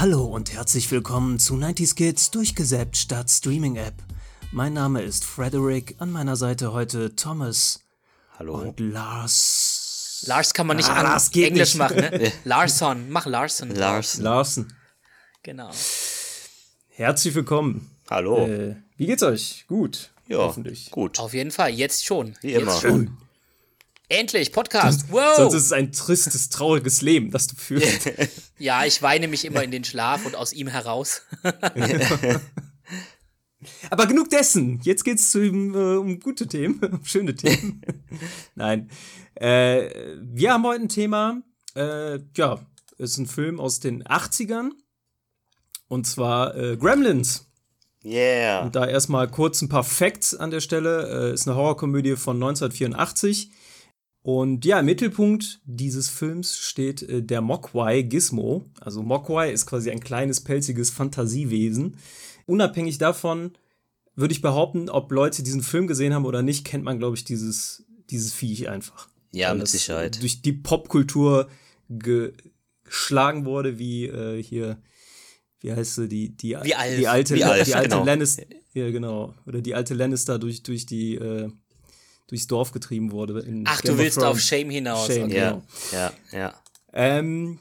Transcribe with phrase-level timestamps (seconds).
[0.00, 3.92] Hallo und herzlich willkommen zu 90s Kids durchgesäppt statt Streaming App.
[4.50, 7.80] Mein Name ist Frederick, an meiner Seite heute Thomas.
[8.38, 8.54] Hallo.
[8.62, 10.24] Und Lars.
[10.26, 11.78] Lars kann man nicht Ah, an Lars geht Englisch nicht.
[11.78, 12.32] machen, ne?
[12.44, 13.74] Larson, mach Larson.
[13.74, 14.16] Lars.
[14.16, 14.72] Larsen.
[15.42, 15.70] Genau.
[16.88, 17.90] Herzlich willkommen.
[18.08, 18.46] Hallo.
[18.46, 19.66] Äh, wie geht's euch?
[19.68, 20.12] Gut.
[20.28, 20.90] ja, Hoffentlich.
[20.90, 21.18] gut.
[21.18, 22.38] Auf jeden Fall, jetzt schon.
[22.40, 22.80] Wie jetzt immer.
[22.80, 23.18] Schon.
[24.10, 25.06] Endlich, Podcast.
[25.12, 25.36] Wow.
[25.36, 28.10] Sonst ist es ein tristes, trauriges Leben, das du führst.
[28.58, 31.22] Ja, ich weine mich immer in den Schlaf und aus ihm heraus.
[33.90, 34.80] Aber genug dessen.
[34.82, 37.80] Jetzt geht's zu, äh, um gute Themen, um schöne Themen.
[38.56, 38.90] Nein.
[39.36, 41.40] Äh, wir haben heute ein Thema.
[41.76, 42.60] Äh, ja,
[42.98, 44.72] es ist ein Film aus den 80ern.
[45.88, 47.46] Und zwar äh, Gremlins.
[48.04, 48.62] Yeah.
[48.62, 51.30] Und da erstmal kurz ein paar Facts an der Stelle.
[51.30, 53.52] Äh, ist eine Horrorkomödie von 1984.
[54.22, 58.66] Und ja, im Mittelpunkt dieses Films steht äh, der Mogwai Gizmo.
[58.80, 61.96] Also Mogwai ist quasi ein kleines, pelziges Fantasiewesen.
[62.46, 63.52] Unabhängig davon
[64.14, 67.24] würde ich behaupten, ob Leute diesen Film gesehen haben oder nicht, kennt man, glaube ich,
[67.24, 69.08] dieses, dieses Viech einfach.
[69.32, 70.20] Ja, mit Sicherheit.
[70.20, 71.48] Durch die Popkultur
[71.88, 72.32] ge
[72.84, 74.82] geschlagen wurde, wie äh, hier,
[75.60, 76.98] wie heißt sie, die, die, Wie Alf.
[76.98, 78.04] die alte, Wie Alf, die alte genau.
[78.04, 78.42] Lannister,
[78.74, 79.34] ja, genau.
[79.46, 81.52] Oder die alte Lannister durch, durch die, äh,
[82.30, 83.40] durchs Dorf getrieben wurde.
[83.40, 84.40] in Ach, Game du willst auf.
[84.40, 85.06] Shame hinaus.
[85.06, 85.24] Shame.
[85.24, 85.36] Okay.
[85.36, 86.54] Ja, ja, ja.
[86.92, 87.58] Ähm,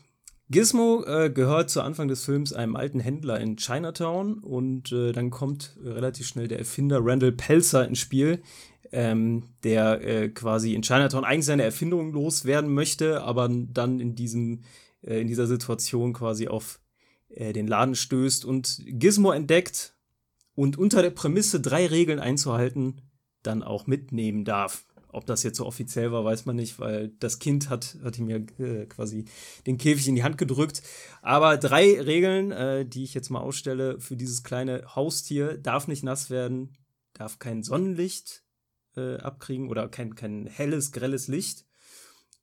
[0.49, 5.29] Gizmo äh, gehört zu Anfang des Films einem alten Händler in Chinatown und äh, dann
[5.29, 8.41] kommt relativ schnell der Erfinder Randall Pelzer ins Spiel,
[8.91, 14.61] ähm, der äh, quasi in Chinatown eigentlich seine Erfindungen loswerden möchte, aber dann in diesem
[15.01, 16.79] äh, in dieser Situation quasi auf
[17.29, 19.93] äh, den Laden stößt und Gizmo entdeckt
[20.55, 23.01] und unter der Prämisse drei Regeln einzuhalten
[23.49, 24.85] dann auch mitnehmen darf.
[25.11, 28.29] Ob das jetzt so offiziell war, weiß man nicht, weil das Kind hat, hat ihm
[28.29, 29.25] ja äh, quasi
[29.65, 30.83] den Käfig in die Hand gedrückt.
[31.23, 36.03] Aber drei Regeln, äh, die ich jetzt mal ausstelle für dieses kleine Haustier, darf nicht
[36.03, 36.77] nass werden,
[37.13, 38.43] darf kein Sonnenlicht
[38.95, 41.65] äh, abkriegen oder kein, kein helles, grelles Licht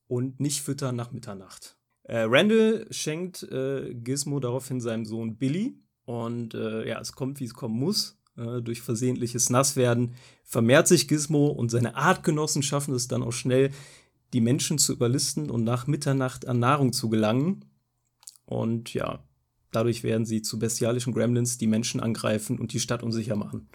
[0.09, 1.79] und nicht füttern nach Mitternacht.
[2.03, 7.45] Äh, Randall schenkt äh, Gizmo daraufhin seinem Sohn Billy und äh, ja, es kommt, wie
[7.45, 8.19] es kommen muss.
[8.39, 10.15] Äh, durch versehentliches Nasswerden
[10.45, 13.71] vermehrt sich Gizmo und seine Artgenossen schaffen es dann auch schnell,
[14.33, 17.65] die Menschen zu überlisten und nach Mitternacht an Nahrung zu gelangen.
[18.45, 19.25] Und ja,
[19.73, 23.69] dadurch werden sie zu bestialischen Gremlins, die Menschen angreifen und die Stadt unsicher machen.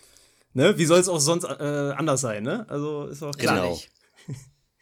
[0.54, 0.78] Ne?
[0.78, 2.68] Wie soll es auch sonst äh, anders sein, ne?
[2.70, 3.56] Also ist auch klar.
[3.64, 3.80] Genau.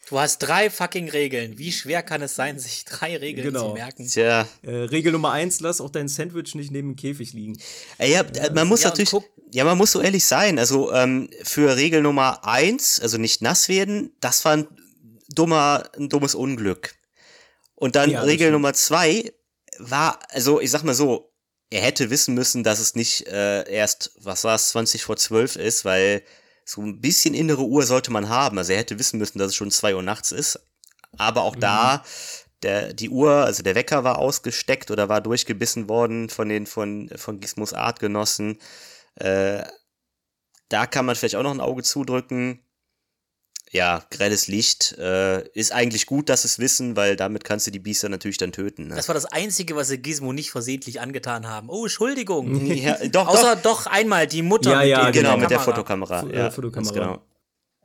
[0.10, 1.60] Du hast drei fucking Regeln.
[1.60, 3.68] Wie schwer kann es sein, sich drei Regeln Genau.
[3.70, 4.08] zu merken?
[4.08, 4.48] Tja.
[4.64, 7.60] Äh, Regel Nummer eins, lass auch dein Sandwich nicht neben dem Käfig liegen.
[8.00, 8.24] Äh, Ja,
[8.56, 10.60] man muss Ja, natürlich, guck- ja, man muss so ehrlich sein.
[10.60, 14.68] Also ähm, für Regel Nummer eins, also nicht nass werden, das war ein
[15.30, 16.96] dummer, ein dummes Unglück.
[17.76, 18.52] Und dann Ja, Regel.
[18.52, 19.32] Nummer zwei
[19.78, 21.32] war, also ich sag mal so,
[21.70, 25.56] er hätte wissen müssen, dass es nicht äh, erst, was war es, 20 vor 12
[25.56, 26.24] ist, weil
[26.66, 28.58] so ein bisschen innere Uhr sollte man haben.
[28.58, 30.60] Also er hätte wissen müssen, dass es schon 2 Uhr nachts ist.
[31.18, 32.04] Aber auch da,
[32.64, 37.10] der, die Uhr, also der Wecker war ausgesteckt oder war durchgebissen worden von den, von,
[37.16, 38.60] von Gizmos Artgenossen.
[39.20, 39.64] Äh,
[40.70, 42.60] da kann man vielleicht auch noch ein Auge zudrücken.
[43.72, 47.78] Ja, grelles Licht äh, ist eigentlich gut, dass es wissen, weil damit kannst du die
[47.78, 48.88] Biester natürlich dann töten.
[48.88, 48.96] Ne?
[48.96, 51.70] Das war das Einzige, was sie Gizmo nicht versehentlich angetan haben.
[51.70, 52.66] Oh, Entschuldigung.
[52.76, 53.62] ja, doch, Außer doch.
[53.62, 55.72] doch einmal die Mutter Ja, mit, ja, den, Genau, mit mit der Kamera.
[55.76, 56.20] Fotokamera.
[56.22, 56.94] Fo- äh, ja, Fotokamera.
[56.94, 57.22] Genau.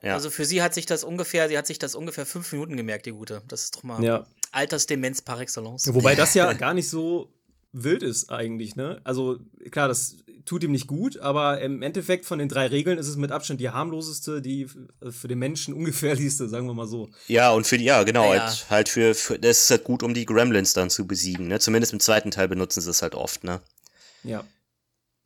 [0.02, 0.14] Ja.
[0.14, 3.04] Also für sie hat sich das ungefähr, sie hat sich das ungefähr fünf Minuten gemerkt,
[3.04, 3.42] die Gute.
[3.48, 4.26] Das ist doch mal Ja.
[4.52, 5.92] Altersdemenz par excellence.
[5.92, 7.30] Wobei das ja gar nicht so
[7.72, 9.02] wild ist eigentlich, ne?
[9.04, 9.38] Also
[9.70, 13.16] klar, das tut ihm nicht gut, aber im Endeffekt von den drei Regeln ist es
[13.16, 14.76] mit Abstand die harmloseste, die f-
[15.10, 17.08] für den Menschen ungefährlichste, sagen wir mal so.
[17.28, 18.46] Ja, und für die, ja, genau, Ja, ja.
[18.46, 21.60] Halt, halt für, für, das ist halt gut, um die Gremlins dann zu besiegen, ne?
[21.60, 23.60] Zumindest im zweiten Teil benutzen sie es halt oft, ne?
[24.22, 24.44] Ja,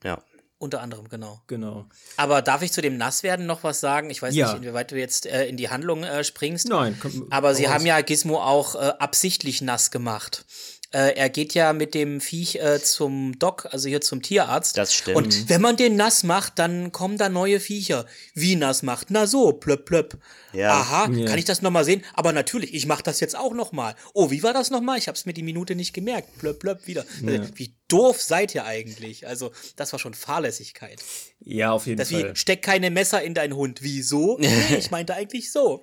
[0.05, 0.23] Ja.
[0.61, 1.41] Unter anderem, genau.
[1.47, 1.87] genau.
[2.17, 4.11] Aber darf ich zu dem Nasswerden noch was sagen?
[4.11, 4.49] Ich weiß Ja.
[4.55, 6.69] nicht, inwieweit du jetzt äh, in die Handlung äh, springst.
[6.69, 7.87] Nein, komm, Aber sie hau haben raus.
[7.89, 10.45] ja Gizmo auch äh, absichtlich nass gemacht.
[10.91, 14.79] Äh, er geht ja mit dem Viech äh, zum Doc, also hier zum Tierarzt.
[14.79, 15.19] Das stimmt.
[15.19, 18.07] Und wenn man den nass macht, dann kommen da neue Viecher.
[18.35, 19.09] Wie nass macht?
[19.11, 20.17] Na so, plöpp, plöpp.
[20.55, 20.71] Ja.
[20.81, 21.27] Aha, Ja.
[21.27, 22.03] kann ich das nochmal sehen?
[22.15, 23.97] Aber natürlich, ich mach das jetzt auch nochmal.
[24.15, 24.97] Oh, wie war das nochmal?
[24.97, 26.39] Ich hab's mir die Minute nicht gemerkt.
[26.39, 27.05] Plöpp, plöpp, wieder.
[27.23, 27.43] Ja.
[27.55, 29.27] Wie doof seid ihr eigentlich?
[29.27, 31.03] Also, das war schon Fahrlässigkeit.
[31.41, 32.31] Ja, auf jeden Das Fall.
[32.33, 33.81] wie, steck keine Messer in deinen Hund.
[33.83, 34.39] Wieso?
[34.41, 35.83] Nee, ich meinte eigentlich so.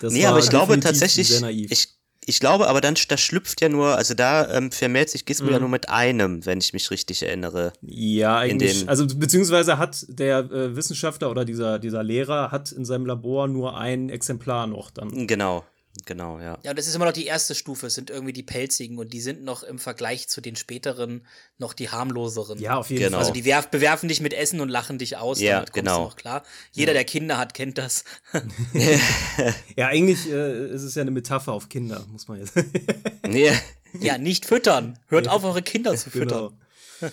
[0.00, 1.70] Das nee, war aber ich glaube tatsächlich, sehr naiv.
[1.70, 1.97] ich,
[2.28, 5.52] ich glaube aber dann, das schlüpft ja nur, also da ähm, vermehrt sich Gizmo Mhm.
[5.52, 7.72] ja nur mit einem, wenn ich mich richtig erinnere.
[7.82, 8.88] Ja, eigentlich.
[8.88, 13.78] also beziehungsweise hat der äh, Wissenschaftler oder dieser, dieser Lehrer hat in seinem Labor nur
[13.78, 15.26] ein Exemplar noch dann.
[15.26, 15.64] Genau.
[16.06, 16.58] Genau, ja.
[16.62, 19.12] Ja, und das ist immer noch die erste Stufe, es sind irgendwie die Pelzigen und
[19.12, 21.26] die sind noch im Vergleich zu den späteren
[21.58, 22.58] noch die harmloseren.
[22.58, 23.16] Ja, auf jeden Genau.
[23.18, 23.20] Fall.
[23.20, 26.04] Also die werf, bewerfen dich mit Essen und lachen dich aus, Ja, genau.
[26.04, 26.42] noch klar.
[26.72, 28.04] Jeder, der Kinder hat, kennt das.
[29.76, 32.54] Ja, eigentlich äh, ist es ja eine Metapher auf Kinder, muss man jetzt.
[33.26, 33.52] Nee.
[34.00, 34.98] Ja, nicht füttern.
[35.08, 36.58] Hört auf, eure Kinder zu füttern.
[37.00, 37.12] genau.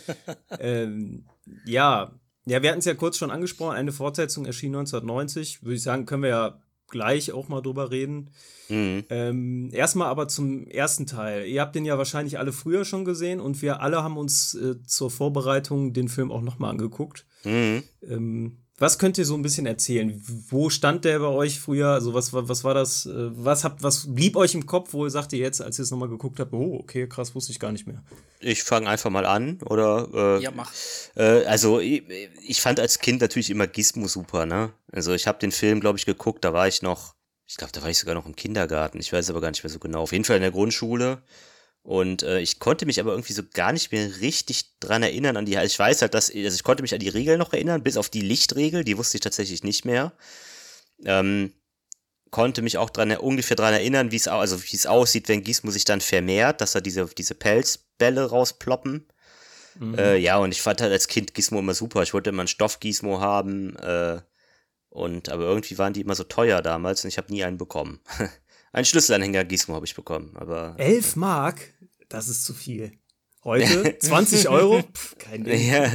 [0.60, 1.26] ähm,
[1.66, 2.12] ja,
[2.46, 3.76] ja, wir hatten es ja kurz schon angesprochen.
[3.76, 5.64] Eine Fortsetzung erschien 1990.
[5.64, 6.62] Würde ich sagen, können wir ja
[6.96, 8.30] gleich auch mal drüber reden.
[8.70, 9.04] Mhm.
[9.10, 11.46] Ähm, erstmal aber zum ersten Teil.
[11.46, 14.82] Ihr habt den ja wahrscheinlich alle früher schon gesehen und wir alle haben uns äh,
[14.84, 17.26] zur Vorbereitung den Film auch nochmal angeguckt.
[17.44, 17.84] Mhm.
[18.02, 20.22] Ähm, was könnt ihr so ein bisschen erzählen?
[20.50, 21.90] Wo stand der bei euch früher?
[21.90, 23.06] Also was, war- was war das?
[23.06, 25.84] äh, Was habt, was blieb euch im Kopf, wo ihr sagt ihr jetzt, als ihr
[25.84, 28.04] es nochmal geguckt habt, oh, okay, krass, wusste ich gar nicht mehr.
[28.42, 30.10] Ich fange einfach mal an, oder?
[30.40, 30.72] Äh, Ja, mach.
[31.16, 32.04] Äh, also ich,
[32.46, 34.74] ich fand als Kind natürlich immer Gizmo super, ne?
[34.92, 37.16] Also ich habe den Film, glaube ich, geguckt, da war ich noch,
[37.48, 39.72] ich glaube, da war ich sogar noch im Kindergarten, ich weiß aber gar nicht mehr
[39.72, 40.02] so genau.
[40.02, 41.22] Auf jeden Fall in der Grundschule.
[41.86, 45.46] Und äh, ich konnte mich aber irgendwie so gar nicht mehr richtig dran erinnern an
[45.46, 47.84] die, also ich weiß halt, dass, also ich konnte mich an die Regeln noch erinnern,
[47.84, 50.12] bis auf die Lichtregel, die wusste ich tatsächlich nicht mehr.
[51.06, 51.54] Ähm,
[52.32, 55.70] konnte mich auch dran, ungefähr dran erinnern, wie es also wie es aussieht, wenn Gizmo
[55.70, 59.06] sich dann vermehrt, dass da diese, diese Pelzbälle rausploppen.
[59.96, 62.02] Äh, ja, und ich fand halt als Kind Gizmo immer super.
[62.02, 63.76] Ich wollte immer einen Stoff-Gizmo haben.
[63.76, 64.22] Äh,
[64.90, 68.00] und aber irgendwie waren die immer so teuer damals und ich habe nie einen bekommen.
[68.76, 71.74] einen Schlüsselanhänger Gizmo habe ich bekommen, aber Elf Mark?
[72.10, 72.92] Das ist zu viel.
[73.44, 74.82] Heute 20 Euro?
[74.82, 75.72] Pff, kein Ding.
[75.72, 75.92] ja.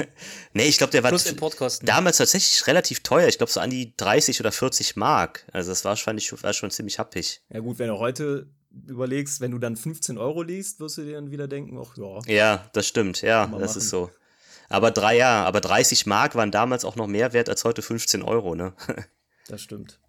[0.52, 1.84] Nee, ich glaube, der war Importkosten.
[1.86, 3.28] damals tatsächlich relativ teuer.
[3.28, 5.46] Ich glaube so an die 30 oder 40 Mark.
[5.52, 7.42] Also das war wahrscheinlich war schon ziemlich happig.
[7.52, 8.48] Ja gut, wenn du heute
[8.86, 12.20] überlegst, wenn du dann 15 Euro liest, wirst du dir dann wieder denken, ach ja.
[12.32, 13.20] Ja, das stimmt.
[13.20, 13.78] Ja, das machen.
[13.78, 14.10] ist so.
[14.68, 18.22] Aber drei, ja, aber 30 Mark waren damals auch noch mehr wert als heute 15
[18.22, 18.72] Euro, ne?
[19.48, 19.99] Das stimmt.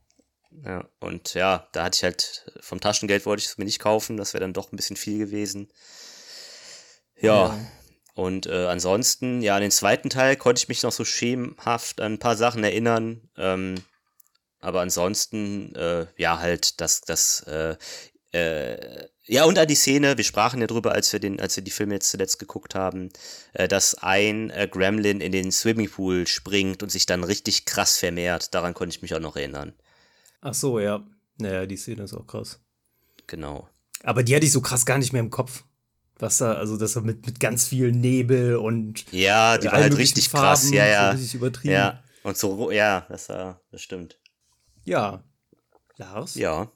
[0.65, 4.17] Ja, und ja, da hatte ich halt, vom Taschengeld wollte ich es mir nicht kaufen,
[4.17, 5.69] das wäre dann doch ein bisschen viel gewesen.
[7.15, 7.71] Ja, Ja.
[8.15, 12.13] und äh, ansonsten, ja, an den zweiten Teil konnte ich mich noch so schemenhaft an
[12.13, 13.29] ein paar Sachen erinnern.
[13.37, 13.75] Ähm,
[14.59, 17.75] aber ansonsten, äh, ja, halt, das, das, äh,
[18.33, 21.63] äh, ja, und an die Szene, wir sprachen ja drüber, als wir den, als wir
[21.63, 23.09] die Filme jetzt zuletzt geguckt haben,
[23.53, 28.53] äh, dass ein äh, Gremlin in den Swimmingpool springt und sich dann richtig krass vermehrt.
[28.53, 29.73] Daran konnte ich mich auch noch erinnern.
[30.41, 31.05] Ach so, ja.
[31.37, 32.59] Naja, die Szene ist auch krass.
[33.27, 33.69] Genau.
[34.03, 35.63] Aber die hatte ich so krass gar nicht mehr im Kopf.
[36.17, 39.97] Was da, also das mit, mit ganz viel Nebel und Ja, die war allen halt
[39.97, 40.61] richtig krass.
[40.61, 41.11] Farben, Ja, ja.
[41.11, 41.73] So richtig übertrieben.
[41.73, 42.03] Ja.
[42.23, 44.19] Und so, ja, das war, das stimmt.
[44.83, 45.23] Ja.
[45.97, 46.35] Lars?
[46.35, 46.71] Ja.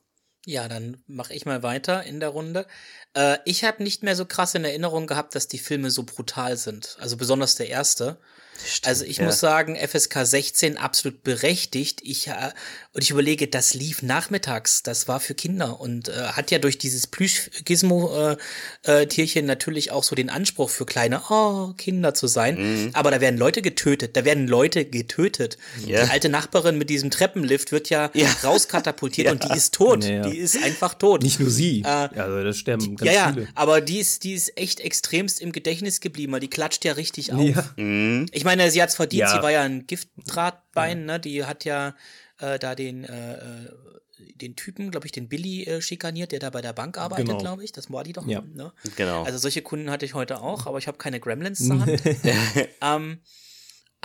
[0.48, 2.68] Ja, dann mache ich mal weiter in der Runde.
[3.14, 6.56] Äh, ich habe nicht mehr so krass in Erinnerung gehabt, dass die Filme so brutal
[6.58, 6.98] sind.
[7.00, 8.20] Also besonders der erste.
[8.64, 9.26] Stimmt, Also ich ja.
[9.26, 12.02] muss sagen, FSK 16 absolut berechtigt.
[12.04, 12.52] Ich äh,
[12.94, 16.78] und ich überlege, das lief nachmittags, das war für Kinder und äh, hat ja durch
[16.78, 18.38] dieses Plüsch-Gizmo
[18.86, 22.56] äh, äh, Tierchen natürlich auch so den Anspruch für kleine oh, Kinder zu sein.
[22.86, 22.90] Mhm.
[22.94, 25.58] Aber da werden Leute getötet, da werden Leute getötet.
[25.86, 26.06] Ja.
[26.06, 28.30] Die alte Nachbarin mit diesem Treppenlift wird ja, Ja.
[28.46, 29.32] rauskatapultiert Ja.
[29.34, 30.04] und die ist tot.
[30.06, 31.22] Die ist einfach tot.
[31.22, 31.82] Nicht nur sie.
[31.82, 33.48] Äh, also da sterben ganz ja, ja, viele.
[33.56, 37.34] aber die ist, die ist echt extremst im Gedächtnis geblieben, weil die klatscht ja richtig
[37.34, 37.42] auf.
[37.44, 37.70] Ja.
[37.76, 38.28] Mhm.
[38.32, 39.30] Ich meine, sie hat's verdient, Ja.
[39.36, 41.20] sie war ja ein Giftdrahtbein, ne?
[41.20, 41.96] Die hat ja
[42.40, 43.70] äh, da den, äh, äh,
[44.36, 47.40] den Typen, glaube ich, den Billy äh, schikaniert, der da bei der Bank arbeitet, Genau.
[47.40, 47.72] glaube ich.
[47.72, 48.28] Das war die doch.
[48.28, 48.42] Ja.
[48.42, 48.72] Ne?
[48.96, 49.24] Genau.
[49.24, 52.02] Also solche Kunden hatte ich heute auch, aber ich habe keine Gremlins zur Hand.
[52.82, 53.20] ähm,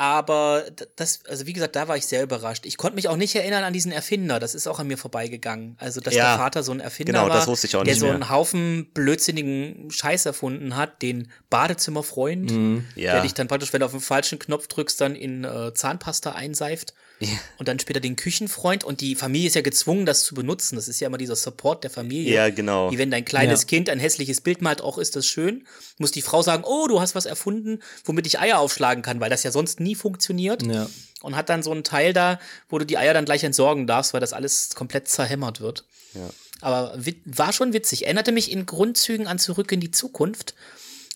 [0.00, 0.64] aber
[0.97, 2.64] das, also wie gesagt, da war ich sehr überrascht.
[2.64, 4.40] Ich konnte mich auch nicht erinnern an diesen Erfinder.
[4.40, 5.76] Das ist auch an mir vorbeigegangen.
[5.78, 7.92] Also, dass Ja, der Vater so ein Erfinder genau, war, das wusste ich auch der
[7.92, 8.14] nicht so mehr.
[8.14, 12.87] einen Haufen blödsinnigen Scheiß erfunden hat, den Badezimmerfreund, Mhm.
[12.95, 13.12] Ja.
[13.12, 16.33] der dich dann praktisch, wenn du auf den falschen Knopf drückst, dann in äh, Zahnpasta
[16.33, 16.95] einseift.
[17.21, 17.29] Ja.
[17.59, 18.83] Und dann später den Küchenfreund.
[18.83, 20.77] Und die Familie ist ja gezwungen, das zu benutzen.
[20.77, 22.35] Das ist ja immer dieser Support der Familie.
[22.35, 22.91] Ja, genau.
[22.91, 23.67] Wie wenn dein kleines Ja.
[23.69, 25.67] Kind ein hässliches Bild malt, auch ist das schön,
[25.99, 29.29] muss die Frau sagen, oh, du hast was erfunden, womit ich Eier aufschlagen kann, weil
[29.31, 30.62] das ja sonst nie funktioniert.
[30.62, 30.89] Ja.
[31.23, 34.15] Und hat dann so einen Teil da, wo du die Eier dann gleich entsorgen darfst,
[34.15, 35.85] weil das alles komplett zerhämmert wird.
[36.15, 36.31] Ja.
[36.62, 38.05] Aber war schon witzig.
[38.05, 40.55] Erinnerte mich in Grundzügen an Zurück in die Zukunft,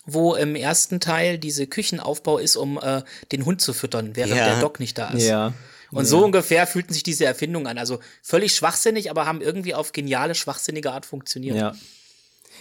[0.04, 3.00] wo im ersten Teil diese Küchenaufbau ist, um äh,
[3.32, 4.44] den Hund zu füttern, während Ja.
[4.50, 5.24] der Doc nicht da ist.
[5.26, 5.54] Ja.
[5.90, 7.78] Und so ungefähr fühlten sich diese Erfindungen an.
[7.78, 11.56] Also völlig schwachsinnig, aber haben irgendwie auf geniale, schwachsinnige Art funktioniert.
[11.56, 11.74] Ja.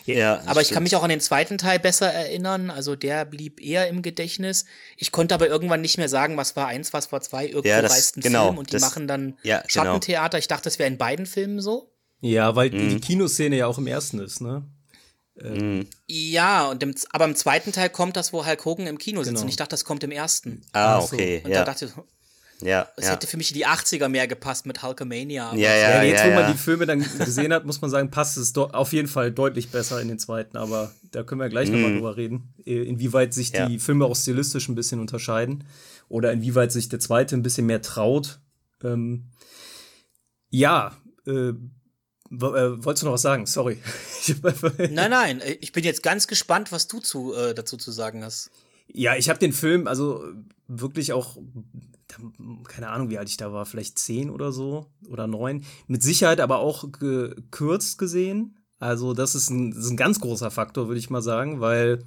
[0.05, 2.69] Ja, Aber ich kann mich auch an den zweiten Teil besser erinnern.
[2.69, 4.65] Also der blieb eher im Gedächtnis.
[4.97, 7.45] Ich konnte aber irgendwann nicht mehr sagen, was war eins, was war zwei.
[7.45, 9.67] Irgendwo Ja, das- reißt ein genau, Film und die das- machen dann ja, genau.
[9.69, 10.37] Schattentheater.
[10.39, 11.93] Ich dachte, das wäre in beiden Filmen so.
[12.21, 12.89] Ja, weil Mhm.
[12.89, 14.63] die Kinoszene ja auch im ersten ist, ne?
[16.07, 19.29] Ja, und im, aber im zweiten Teil kommt das, wo Hulk Hogan im Kino sitzt.
[19.35, 19.41] Genau.
[19.43, 20.61] Und ich dachte, das kommt im ersten.
[20.73, 21.15] Ah, Ach so.
[21.15, 21.59] okay, Und ja.
[21.59, 21.91] da dachte ich,
[22.65, 23.11] Ja, Es ja.
[23.11, 25.49] hätte für mich in die 80er mehr gepasst mit Hulkamania.
[25.49, 26.51] aber- Ja, Ja, ja, jetzt, ja, wo man ja.
[26.51, 30.01] die Filme dann gesehen hat, muss man sagen, passt es auf jeden Fall deutlich besser
[30.01, 33.57] in den zweiten, aber da können wir gleich nochmal drüber reden, äh, inwieweit sich Mhm.
[33.57, 33.67] Ja.
[33.67, 35.63] die Filme auch stilistisch ein bisschen unterscheiden
[36.09, 38.39] oder inwieweit sich der zweite ein bisschen mehr traut.
[38.83, 39.29] Ähm,
[40.49, 41.53] ja, äh, äh,
[42.31, 43.45] wolltest du noch was sagen?
[43.45, 43.77] Sorry.
[44.89, 48.49] Nein, nein, ich bin jetzt ganz gespannt, was du zu, äh, dazu zu sagen hast.
[48.87, 50.23] Ja, ich habe den Film also
[50.67, 51.37] wirklich auch,
[52.65, 56.39] keine Ahnung, wie alt ich da war, vielleicht zehn oder so oder neun, mit Sicherheit
[56.39, 58.57] aber auch gekürzt gesehen.
[58.79, 62.03] Also das ist ein, das ist ein ganz großer Faktor, würde ich mal sagen, weil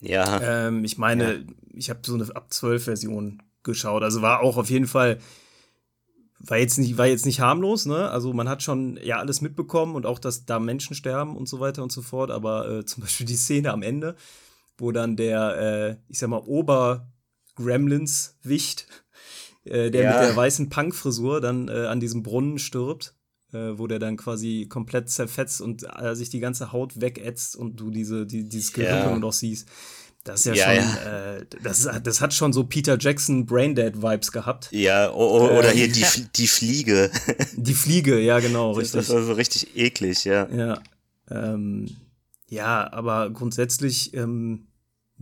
[0.00, 4.02] Ja, ähm, ich meine, ich habe so eine ab 12 Version geschaut.
[4.02, 5.18] Also war auch auf jeden Fall
[6.38, 8.10] war jetzt nicht war jetzt nicht harmlos, ne?
[8.10, 11.60] Also man hat schon ja alles mitbekommen und auch dass da Menschen sterben und so
[11.60, 12.30] weiter und so fort.
[12.30, 14.16] Aber äh, zum Beispiel die Szene am Ende,
[14.80, 17.08] wo dann der äh, ich sag mal Ober
[17.56, 18.86] Gremlins Wicht,
[19.64, 20.10] äh, der Ja.
[20.12, 23.14] mit der weißen Punk-Frisur dann äh, an diesem Brunnen stirbt.
[23.52, 27.80] Äh, wo der dann quasi komplett zerfetzt und äh, sich die ganze Haut wegätzt und
[27.80, 29.18] du diese, die, dieses Gehirn Ja.
[29.18, 29.66] noch siehst.
[30.22, 31.34] Das ist ja, Ja, schon, ja.
[31.38, 34.70] Äh, das, das hat schon so Peter Jackson Braindead-Vibes gehabt.
[34.70, 36.04] ja, o- o- oder Äh, hier die,
[36.36, 37.10] die Fliege.
[37.56, 39.08] Die Fliege, ja, genau, Das richtig.
[39.12, 40.48] war so richtig eklig, ja.
[40.48, 40.80] Ja,
[41.28, 41.88] ähm,
[42.48, 44.68] ja, aber grundsätzlich ähm,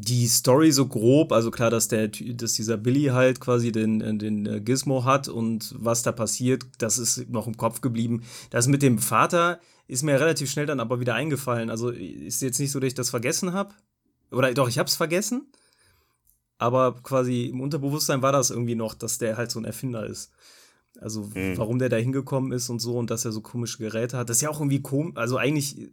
[0.00, 4.16] die Story so grob, also klar, dass der, dass dieser Billy halt quasi den, äh,
[4.16, 8.22] den äh, Gizmo hat und was da passiert, das ist noch im Kopf geblieben.
[8.50, 11.68] Das mit dem Vater ist mir relativ schnell dann aber wieder eingefallen.
[11.68, 13.74] Also ist jetzt nicht so, dass ich das vergessen habe.
[14.30, 15.50] Oder doch, ich hab's vergessen.
[16.58, 20.30] Aber quasi im Unterbewusstsein war das irgendwie noch, dass der halt so ein Erfinder ist.
[21.00, 21.58] Also Hm.
[21.58, 24.28] warum der da hingekommen ist und so und dass er so komische Geräte hat.
[24.28, 25.90] Das ist ja auch irgendwie komisch, also eigentlich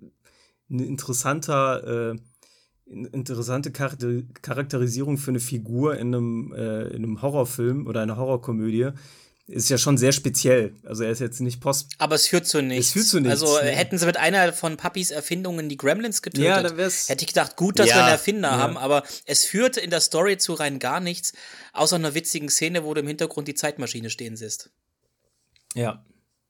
[0.70, 2.16] ein interessanter, äh,
[2.88, 8.90] interessante Charakter Charakterisierung für eine Figur in einem, äh, in einem Horrorfilm oder einer Horrorkomödie.
[9.48, 10.74] Ist ja schon sehr speziell.
[10.86, 11.92] Also er ist jetzt nicht Post.
[12.00, 12.88] Aber es führt zu nichts.
[12.88, 13.72] Es führt zu nichts, Also äh, ne.
[13.72, 17.28] hätten sie mit einer von Papis Erfindungen die Gremlins getötet, Ja, dann wär's- hätte ich
[17.28, 18.58] gedacht, gut, dass Ja, wir einen Erfinder ja.
[18.58, 21.34] haben, aber es führte in der Story zu rein gar nichts,
[21.74, 24.72] außer einer witzigen Szene, wo du im Hintergrund die Zeitmaschine stehen siehst.
[25.76, 26.04] Ja.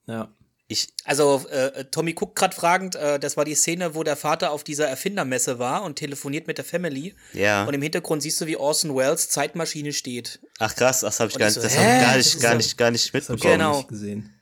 [0.08, 0.34] Ja.
[0.68, 4.50] Ich, Also äh, Tommy guckt gerade fragend, äh, das war die Szene, wo der Vater
[4.52, 7.14] auf dieser Erfindermesse war und telefoniert mit der Family.
[7.34, 7.66] Ja.
[7.66, 10.40] Und im Hintergrund siehst du, wie Orson Welles Zeitmaschine steht.
[10.58, 12.78] ach krass, das habe ich gar so, das hab ich gar nicht, gar so- nicht,
[12.78, 13.42] gar nicht mitbekommen.
[13.42, 13.78] Genau.
[13.78, 14.34] nicht gesehen.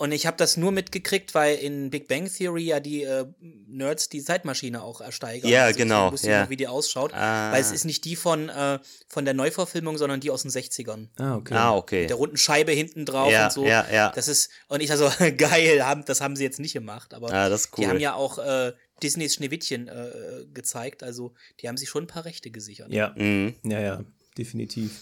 [0.00, 3.26] Und ich habe das nur mitgekriegt, weil in Big Bang Theory ja die äh,
[3.66, 5.50] Nerds die Zeitmaschine auch ersteigern.
[5.50, 6.42] Ja, Also deswegen genau, wusste ich ja.
[6.44, 7.12] noch, wie die ausschaut.
[7.12, 7.50] Ah.
[7.50, 8.78] Weil es ist nicht die von, äh,
[9.08, 11.08] von der Neuverfilmung, sondern die aus den 60ern.
[11.18, 11.54] Ah, okay.
[11.54, 12.00] Ah, okay.
[12.02, 13.66] Mit der runden Scheibe hinten drauf Ja, und so.
[13.66, 14.12] ja, ja.
[14.14, 17.12] Das ist, und ich also, geil, haben, das haben sie jetzt nicht gemacht.
[17.12, 17.88] Aber Ah, das ist die cool.
[17.88, 21.02] haben ja auch äh, Disneys Schneewittchen äh, gezeigt.
[21.02, 22.92] Also die haben sich schon ein paar Rechte gesichert.
[22.92, 23.14] Ja.
[23.16, 23.54] Mhm.
[23.64, 24.04] Ja, ja,
[24.38, 24.92] definitiv.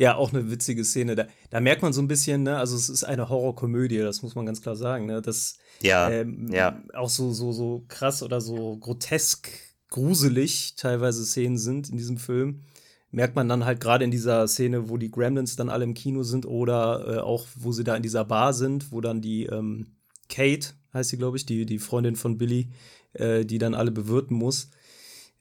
[0.00, 1.14] Ja, auch eine witzige Szene.
[1.14, 4.34] Da, da merkt man so ein bisschen, ne, also es ist eine Horrorkomödie, das muss
[4.34, 6.82] man ganz klar sagen, ne, dass Ja, ähm, ja.
[6.94, 9.50] auch so, so, so krass oder so grotesk
[9.90, 12.62] gruselig teilweise Szenen sind in diesem Film.
[13.10, 16.22] Merkt man dann halt gerade in dieser Szene, wo die Gremlins dann alle im Kino
[16.22, 19.88] sind oder äh, auch, wo sie da in dieser Bar sind, wo dann die ähm,
[20.30, 22.70] Kate, heißt sie, glaube ich, die, die Freundin von Billy,
[23.12, 24.70] äh, die dann alle bewirten muss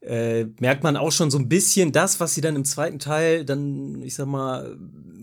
[0.02, 3.44] äh, merkt man auch schon so ein bisschen das, was sie dann im zweiten Teil
[3.46, 4.78] dann, ich sag mal,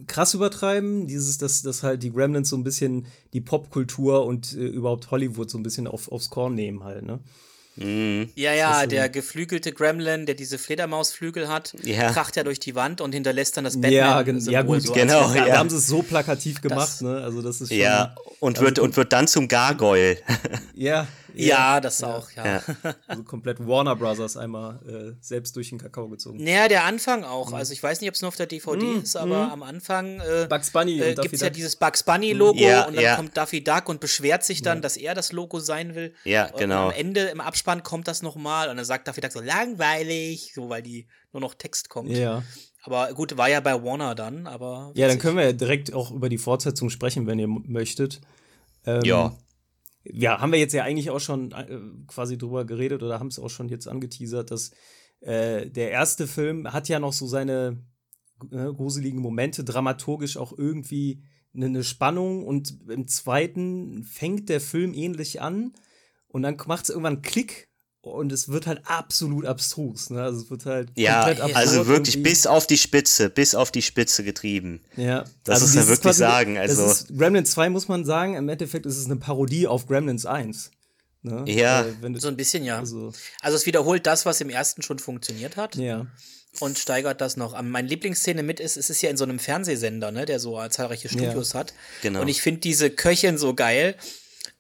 [0.07, 1.07] krass übertreiben.
[1.07, 5.51] Dieses, dass, dass halt die Gremlins so ein bisschen die Popkultur und äh, überhaupt Hollywood
[5.51, 7.21] so ein bisschen auf, aufs Korn nehmen halt, ne?
[7.79, 8.31] Mhm.
[8.37, 12.11] Ja, ja, so- der geflügelte Gremlin, der diese Fledermausflügel hat, Ja.
[12.11, 13.93] kracht ja durch die Wand und hinterlässt dann das Batman.
[13.93, 15.53] ja, gen ja, gut, so genau, als- Da, ja.
[15.53, 17.21] da haben sie es so plakativ gemacht, Das- ne?
[17.23, 20.17] Also das ist schon, Ja, und also wird, und wird dann zum Gargoyle.
[20.75, 22.45] ja, Ja, das auch, ja.
[22.47, 22.63] Ja.
[23.07, 26.43] also komplett Warner Brothers einmal äh, selbst durch den Kakao gezogen.
[26.43, 27.51] Naja, der Anfang auch.
[27.51, 27.55] Mhm.
[27.55, 30.47] Also ich weiß nicht, ob es nur auf der DVD ist, aber am Anfang äh,
[30.49, 33.17] Bugs Bunny äh, gibt es ja dieses Bugs Bunny-Logo Ja, und dann ja.
[33.17, 36.15] kommt Daffy Duck und beschwert sich dann, dass er das Logo sein will.
[36.25, 36.89] Ja, Und genau.
[36.89, 40.69] am Ende im Abspann kommt das nochmal und dann sagt Daffy Duck so langweilig, so
[40.69, 42.11] weil die nur noch Text kommt.
[42.11, 42.43] Ja.
[42.83, 44.93] Aber gut, war ja bei Warner dann, aber.
[44.95, 48.21] Ja, dann können wir ja direkt auch über die Fortsetzung sprechen, wenn ihr möchtet.
[48.87, 49.37] Ähm, Ja.
[50.13, 53.39] Ja, haben wir jetzt ja eigentlich auch schon äh, quasi drüber geredet oder haben es
[53.39, 54.71] auch schon jetzt angeteasert, dass
[55.21, 57.83] äh, der erste Film hat ja noch so seine
[58.51, 61.23] äh, gruseligen Momente, dramaturgisch auch irgendwie
[61.55, 65.73] eine, eine Spannung und im zweiten fängt der Film ähnlich an
[66.29, 67.69] und dann macht es irgendwann Klick
[68.07, 70.11] und es wird halt absolut abstrus.
[70.11, 70.23] Ne?
[70.23, 72.31] Also es wird halt Ja, also wirklich irgendwie.
[72.31, 74.81] bis auf die Spitze, bis auf die Spitze getrieben.
[74.97, 78.49] Ja, Das muss man wirklich sagen, also- das ist, Gremlins 2 muss man sagen, im
[78.49, 80.71] Endeffekt ist es eine Parodie auf Gremlins 1.
[81.23, 81.45] Ne?
[81.47, 81.85] Ja.
[82.01, 82.79] Wenn du, So ein bisschen, ja.
[82.79, 86.07] also, Also es wiederholt das, was im ersten schon funktioniert hat ja.
[86.61, 87.53] und steigert das noch.
[87.55, 90.57] Am- Meine Lieblingsszene mit ist, es ist ja in so einem Fernsehsender, ne, der so
[90.69, 91.75] zahlreiche Studios hat.
[92.03, 92.21] Genau.
[92.21, 93.97] Und ich finde diese Köchin so geil.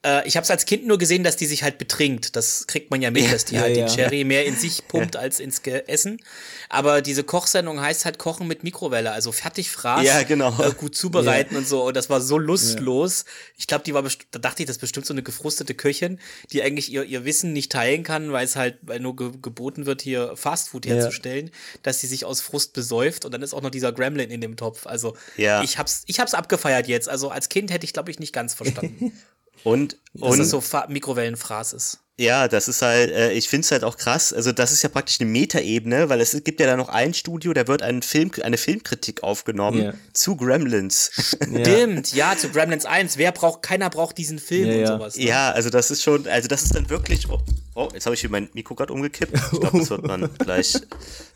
[0.07, 2.37] Äh, ich habe es als Kind nur gesehen, dass die sich halt betrinkt.
[2.37, 3.87] Das kriegt man ja mit, dass die Ja, halt ja.
[3.87, 6.21] den Sherry mehr in sich pumpt als ins Essen.
[6.69, 10.57] Aber diese Kochsendung heißt halt Kochen mit Mikrowelle, also Fertigfraß, Ja, genau.
[10.63, 11.85] äh, gut zubereiten und so.
[11.85, 13.25] Und das war so lustlos.
[13.57, 16.21] Ich glaube, die war, da dachte ich, das ist bestimmt so eine gefrustete Köchin,
[16.53, 19.87] die eigentlich ihr, ihr Wissen nicht teilen kann, weil es halt weil nur ge geboten
[19.87, 21.51] wird, hier Fastfood herzustellen,
[21.83, 24.57] dass sie sich aus Frust besäuft und dann ist auch noch dieser Gremlin in dem
[24.57, 24.87] Topf.
[24.87, 25.63] Also Ja.
[25.63, 27.09] ich hab's, ich hab's abgefeiert jetzt.
[27.09, 29.13] Also als Kind hätte ich, glaube ich, nicht ganz verstanden,
[29.65, 31.99] Und, und es so Fa Mikrowellenfraß ist.
[32.19, 34.33] Ja, das ist halt, äh, ich finde es halt auch krass.
[34.33, 37.53] Also, das ist ja praktisch eine Metaebene, weil es gibt ja da noch ein Studio,
[37.53, 39.93] da wird ein Film, eine Filmkritik aufgenommen Ja.
[40.15, 41.11] zu Gremlins.
[41.13, 43.19] Stimmt, ja, zu Gremlins 1.
[43.19, 44.87] Wer braucht, keiner braucht diesen Film Ja, und ja.
[44.87, 45.17] sowas.
[45.19, 45.25] ne?
[45.25, 47.29] ja, also das ist schon, also das ist dann wirklich.
[47.29, 47.39] Oh,
[47.75, 49.35] oh jetzt habe ich hier mein Mikro gerade umgekippt.
[49.53, 50.73] Ich glaube, das wird man gleich,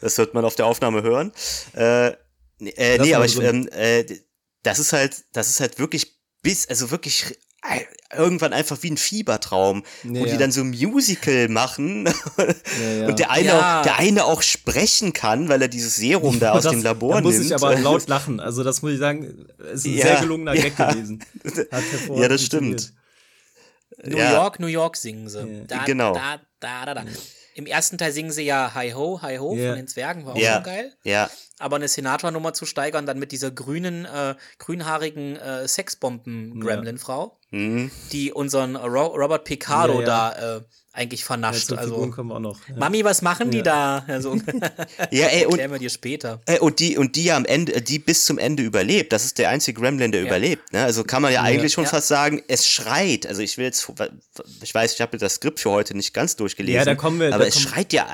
[0.01, 1.31] das wird man auf der Aufnahme hören.
[1.75, 2.13] Äh,
[2.59, 4.07] nee, äh, nee aber ich, ähm, äh,
[4.63, 7.39] das ist halt, das ist halt wirklich bis, also wirklich
[8.17, 10.33] irgendwann einfach wie ein Fiebertraum, wo Ja.
[10.33, 12.07] die dann so ein Musical machen
[12.39, 13.07] ja.
[13.07, 13.81] und der eine, Ja.
[13.81, 17.15] auch, der eine auch sprechen kann, weil er dieses Serum da aus das, dem Labor
[17.17, 17.47] da muss nimmt.
[17.47, 18.41] ich aber laut lachen.
[18.41, 20.91] Also das muss ich sagen, es ist ein Ja, sehr gelungener Gag ja.
[20.93, 21.25] gewesen.
[21.45, 22.93] Hat hervorragend Ja, das stimmt.
[24.05, 24.33] New Ja.
[24.33, 25.39] York, New York singen sie.
[25.41, 25.65] Ja.
[25.67, 26.15] Da, Genau.
[26.15, 27.05] Da, da, da, da.
[27.55, 29.71] Im ersten Teil singen sie ja Hi Ho, Hi Ho Ja.
[29.71, 30.55] von den Zwergen, war auch Ja.
[30.55, 30.93] schon geil.
[31.05, 37.91] Ja, Aber eine Senator-Nummer zu steigern, dann mit dieser grünen, äh, grünhaarigen äh, Sexbomben-Gremlin-Frau, mhm.
[38.13, 40.07] die unseren Ro Robert Picardo Ja, ja.
[40.07, 40.61] da äh,
[40.93, 41.67] eigentlich Ja, vernascht.
[41.69, 42.69] zu also, kommen wir auch noch.
[42.69, 42.75] Ja.
[42.77, 43.63] Mami, was machen die Ja.
[43.63, 44.05] da?
[44.09, 44.35] Also,
[45.13, 46.41] ja ey, und, erklären wir dir später.
[46.47, 49.13] äh, und die und die ja am Ende, die bis zum Ende überlebt.
[49.13, 50.27] Das ist der einzige Gremlin, der Ja.
[50.27, 50.73] überlebt.
[50.73, 50.83] Ne?
[50.83, 51.91] Also kann man ja eigentlich schon Ja.
[51.91, 53.25] fast sagen, es schreit.
[53.27, 53.89] Also ich will jetzt,
[54.63, 56.77] ich weiß, ich habe das Skript für heute nicht ganz durchgelesen.
[56.79, 58.09] Ja, da kommen wir- Aber es kommen- schreit ja,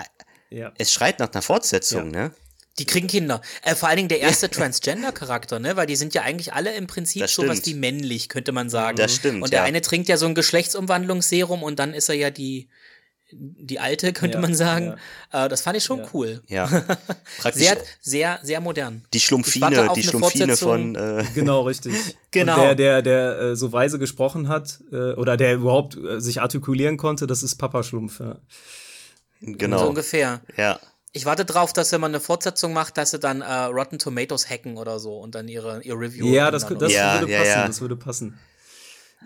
[0.50, 0.73] Ja.
[0.76, 2.33] es schreit nach einer Fortsetzung, ne?
[2.78, 3.40] Die kriegen Kinder.
[3.62, 5.76] Äh, vor allen Dingen der erste Transgender-Charakter, ne?
[5.76, 8.97] Weil die sind ja eigentlich alle im Prinzip sowas wie männlich, könnte man sagen.
[8.99, 9.64] Das stimmt, Und der ja.
[9.64, 12.68] eine trinkt ja so ein Geschlechtsumwandlungsserum und dann ist er ja die,
[13.33, 14.95] die alte, könnte Ja, man sagen.
[15.33, 16.08] Äh, das fand ich schon Ja.
[16.12, 16.43] cool.
[16.49, 16.67] Ja.
[17.39, 19.04] Praktisch Sehr, sehr, sehr modern.
[19.12, 21.95] die Schlumpfine, die Schlumpfine von, äh, Genau, richtig.
[22.30, 22.56] Genau.
[22.56, 26.43] Und der, der, der äh, so weise gesprochen hat, äh, oder der überhaupt äh, sich
[26.43, 28.21] artikulieren konnte, das ist Papa Schlumpf.
[28.21, 28.36] Ja.
[29.41, 29.89] So genau.
[29.89, 30.43] ungefähr.
[30.58, 30.78] Ja.
[31.17, 34.50] Ich warte drauf, dass wenn man eine Fortsetzung macht, dass sie dann äh, Rotten Tomatoes
[34.50, 36.26] hacken oder so und dann ihre, ihr Review.
[36.26, 37.50] Ja, das, das oder Ja, würde ja, passen.
[37.50, 37.67] ja.
[37.67, 38.39] Das würde passen.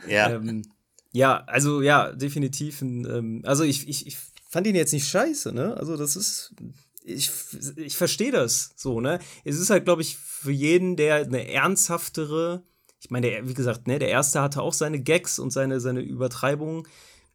[0.06, 0.30] Ja.
[0.30, 0.62] Ähm,
[1.10, 2.80] ja, also ja, definitiv.
[2.80, 4.16] Ein, ähm, also ich, ich, ich
[4.48, 5.76] fand ihn jetzt nicht scheiße, ne?
[5.76, 6.54] Also das ist,
[7.02, 7.28] ich,
[7.74, 9.18] ich verstehe das so, ne?
[9.44, 12.62] Es ist halt, glaube ich, für jeden, der eine ernsthaftere,
[13.00, 16.02] ich meine, der, wie gesagt, ne, der erste hatte auch seine Gags und seine, seine
[16.02, 16.86] Übertreibungen.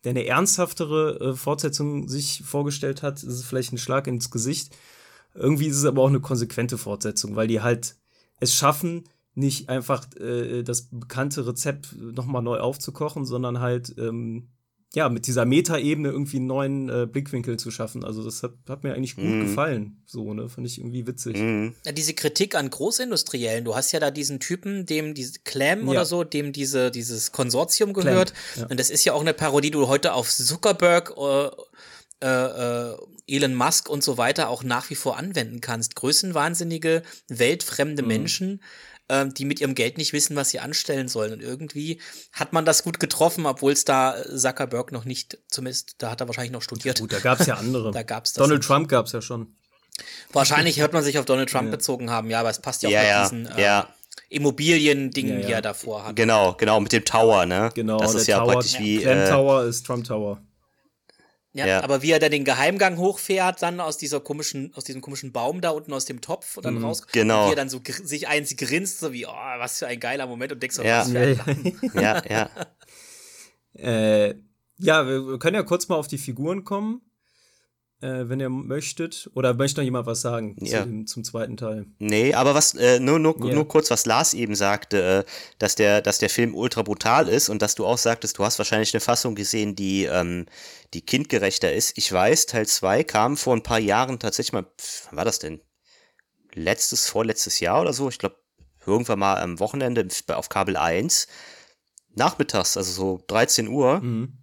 [0.05, 4.75] Der eine ernsthaftere äh, Fortsetzung sich vorgestellt hat, ist es vielleicht ein Schlag ins Gesicht.
[5.33, 7.97] Irgendwie ist es aber auch eine konsequente Fortsetzung, weil die halt
[8.39, 14.47] es schaffen, nicht einfach äh, das bekannte Rezept nochmal neu aufzukochen, sondern halt ähm,
[14.95, 18.03] ja mit dieser Metaebene irgendwie einen neuen äh, Blickwinkel zu schaffen.
[18.03, 20.01] Also das hat, hat mir eigentlich gut gefallen.
[20.05, 20.49] So, ne?
[20.49, 21.37] Fand ich irgendwie witzig.
[21.37, 21.75] Mhm.
[21.85, 25.87] Ja, diese Kritik an Großindustriellen, du hast ja da diesen Typen, dem diese Clam Ja.
[25.91, 28.33] oder so, dem diese, dieses Konsortium gehört.
[28.55, 28.65] ja.
[28.67, 31.49] Und das ist ja auch eine Parodie, die du heute auf Zuckerberg, äh,
[32.23, 32.27] äh,
[32.91, 35.95] äh, Elon Musk und so weiter auch nach wie vor anwenden kannst.
[35.95, 38.07] Größenwahnsinnige, weltfremde Mhm.
[38.07, 38.61] Menschen,
[39.09, 41.33] ähm, die mit ihrem Geld nicht wissen, was sie anstellen sollen.
[41.33, 46.11] Und irgendwie hat man das gut getroffen, obwohl es da Zuckerberg noch nicht, zumindest, da
[46.11, 46.99] hat er wahrscheinlich noch studiert.
[46.99, 47.91] Gut, da gab es ja andere.
[47.95, 48.63] Da gab's das Donald.
[48.63, 49.55] Trump gab es ja schon.
[50.33, 52.93] Wahrscheinlich hört man sich auf Donald Trump bezogen haben, ja, aber es passt ja auch
[52.93, 53.89] Ja, mit ja, diesen äh, ja.
[54.29, 55.45] Immobilien-Dingen, Ja, ja.
[55.47, 56.15] die er davor hat.
[56.15, 57.71] Genau, genau, mit dem Tower, ne?
[57.73, 58.99] Genau, Das der ist ja Tower, praktisch wie.
[58.99, 60.41] Clem Äh, Tower ist Trump Tower.
[61.57, 61.83] Ja, Ja.
[61.85, 65.61] aber wie er da den Geheimgang hochfährt, dann aus dieser komischen, aus diesem komischen Baum
[65.61, 67.43] da unten aus dem Topf und dann raus, genau.
[67.43, 70.01] und wie er dann so gr- sich eins grinst, so wie, oh, was für ein
[70.01, 70.99] geiler Moment und denkst, so, Ja.
[70.99, 72.49] was für ein ja, ja.
[73.77, 74.35] Äh,
[74.77, 77.01] ja, wir wir können ja kurz mal auf die Figuren kommen,
[78.01, 79.29] äh, wenn ihr möchtet.
[79.33, 80.81] Oder möchte noch jemand was sagen Ja.
[80.83, 81.85] zu dem, zum zweiten Teil?
[81.99, 83.53] Nee, aber was, äh, nur, nur, Ja.
[83.53, 87.49] nur kurz, was Lars eben sagte, äh, dass der, dass der Film ultra brutal ist
[87.49, 90.45] und dass du auch sagtest, du hast wahrscheinlich eine Fassung gesehen, die, ähm,
[90.93, 91.97] die kindgerechter ist.
[91.97, 95.39] Ich weiß, Teil 2 kam vor ein paar Jahren tatsächlich mal, pf, wann war das
[95.39, 95.61] denn?
[96.53, 98.07] Letztes, vorletztes Jahr oder so?
[98.09, 98.37] Ich glaube,
[98.85, 101.27] irgendwann mal am Wochenende auf Kabel 1.
[102.13, 103.99] Nachmittags, also so 13 Uhr.
[104.01, 104.37] Mhm.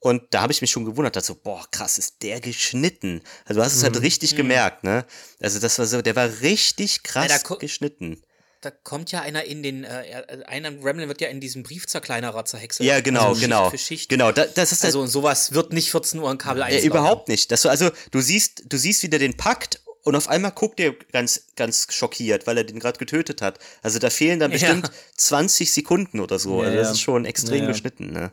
[0.00, 3.20] Und da habe ich mich schon gewundert, dachte so, boah, krass, ist der geschnitten.
[3.44, 5.04] Also du hast es halt richtig gemerkt, ne?
[5.40, 8.22] Also das war so, der war richtig krass Ja, geschnitten.
[8.60, 12.86] da kommt ja einer in den, äh, einer Gremlin wird ja in diesem Briefzerkleinerer zerhexet.
[12.86, 13.70] Ja, genau, also Schicht genau.
[13.70, 14.08] Für Schicht.
[14.08, 17.28] Genau, da, das ist Also sowas wird nicht 14 Uhr in Kabel 1 Ja, überhaupt
[17.28, 17.50] nicht.
[17.50, 20.92] Das, so- also du siehst, du siehst wieder den Pakt und auf einmal guckt er
[21.12, 23.58] ganz, ganz schockiert, weil er den gerade getötet hat.
[23.82, 24.58] Also da fehlen dann Ja.
[24.58, 26.62] bestimmt 20 Sekunden oder so.
[26.62, 26.92] Ja, also das ja.
[26.92, 27.68] ist schon extrem Ja, ja.
[27.72, 28.12] geschnitten.
[28.12, 28.30] Ne?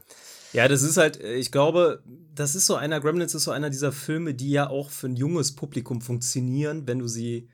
[0.56, 2.02] Ja, das ist halt, äh, ich glaube,
[2.34, 5.18] das ist so einer, Gremlins ist so einer dieser Filme, die ja auch für ein
[5.18, 7.50] junges Publikum funktionieren, wenn du sie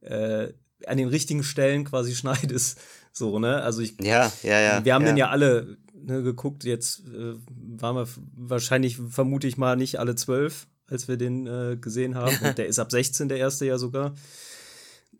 [0.00, 0.52] äh,
[0.86, 2.78] an den richtigen Stellen quasi schneidest.
[3.12, 3.62] So, ne?
[3.62, 4.84] Also ich, Ja, ja, ja.
[4.84, 5.12] wir haben ja.
[5.12, 7.34] den ja alle ne, geguckt, jetzt äh,
[7.78, 12.36] waren wir wahrscheinlich, vermute ich mal, nicht alle zwölf, als wir den äh, gesehen haben.
[12.44, 14.14] Und der ist ab 16, der erste ja sogar.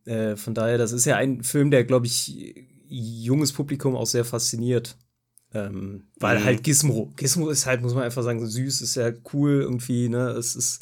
[0.05, 4.25] Äh, von daher, das ist ja ein Film, der, glaube ich, junges Publikum auch sehr
[4.25, 4.97] fasziniert.
[5.55, 6.45] Ähm, weil Mhm.
[6.45, 10.31] halt Gizmo, Gizmo ist halt, muss man einfach sagen, süß, ist ja cool irgendwie, ne?
[10.31, 10.81] Es ist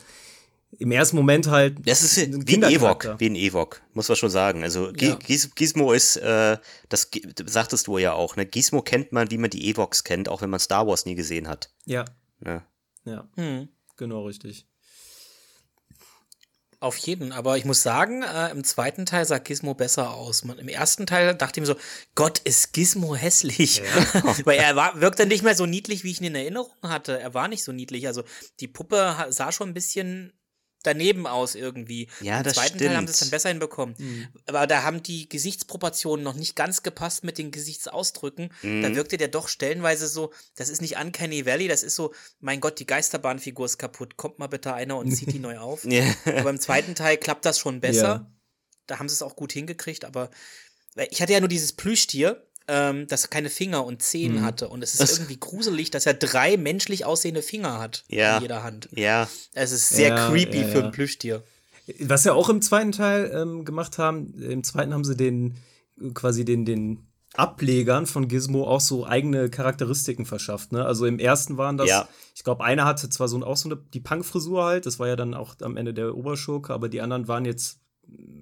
[0.78, 1.78] im ersten Moment halt.
[1.85, 2.62] Das ist ein wie ein.
[2.72, 4.62] Ewok, wie ein Ewok, muss man schon sagen.
[4.62, 5.16] Also Ja.
[5.16, 6.56] Giz Gizmo ist, äh,
[6.88, 7.11] das
[7.46, 8.46] sagtest du ja auch, ne?
[8.46, 11.48] Gizmo kennt man, wie man die Ewoks kennt, auch wenn man Star Wars nie gesehen
[11.48, 11.70] hat.
[11.87, 12.04] Ja,
[12.38, 12.62] Ne?
[13.04, 13.68] ja, Hm.
[13.96, 14.66] genau richtig.
[16.83, 20.45] Auf jeden, aber ich muss sagen, äh, im zweiten Teil sah Gizmo besser aus.
[20.45, 21.79] Man, Im ersten Teil dachte ich mir so,
[22.14, 23.83] Gott, ist Gizmo hässlich.
[24.45, 27.21] Weil er war, wirkte nicht mehr so niedlich, wie ich ihn in Erinnerung hatte.
[27.21, 28.07] Er war nicht so niedlich.
[28.07, 28.25] Also
[28.61, 30.33] die Puppe sah schon ein bisschen
[30.83, 32.09] daneben aus irgendwie.
[32.21, 33.33] Ja, Im das zweiten Teil haben sie es stimmt.
[33.33, 33.95] dann besser hinbekommen.
[34.47, 38.53] Aber da haben die Gesichtsproportionen noch nicht ganz gepasst mit den Gesichtsausdrücken.
[38.62, 38.83] Mhm.
[38.83, 42.61] Da wirkte der doch stellenweise so, das ist nicht Uncanny Valley, das ist so, mein
[42.61, 44.16] Gott, die Geisterbahnfigur ist kaputt.
[44.16, 45.85] Kommt mal bitte einer und zieht die neu auf.
[45.85, 46.05] Ja.
[46.25, 48.03] Aber im zweiten Teil klappt das schon besser.
[48.03, 48.33] Ja.
[48.87, 50.31] Da haben sie es auch gut hingekriegt, aber
[51.11, 54.42] ich hatte ja nur dieses Plüschtier, ähm, das keine Finger und Zehen Mhm.
[54.42, 54.68] hatte.
[54.68, 58.37] Und es ist irgendwie gruselig, dass er drei menschlich aussehende Finger hat Ja.
[58.37, 58.88] in jeder Hand.
[58.92, 61.42] ja, Es ist sehr Ja, creepy ja, für ein Plüschtier.
[61.99, 65.57] Was sie auch im zweiten Teil ähm, gemacht haben, im zweiten haben sie den
[66.14, 70.73] quasi den, den Ablegern von Gizmo auch so eigene Charakteristiken verschafft.
[70.73, 70.85] Ne?
[70.85, 72.09] Also im ersten waren das, Ja.
[72.35, 75.09] ich glaube, einer hatte zwar so ein, auch so eine, die Punk-Frisur halt, das war
[75.09, 77.79] ja dann auch am Ende der Oberschurke, aber die anderen waren jetzt,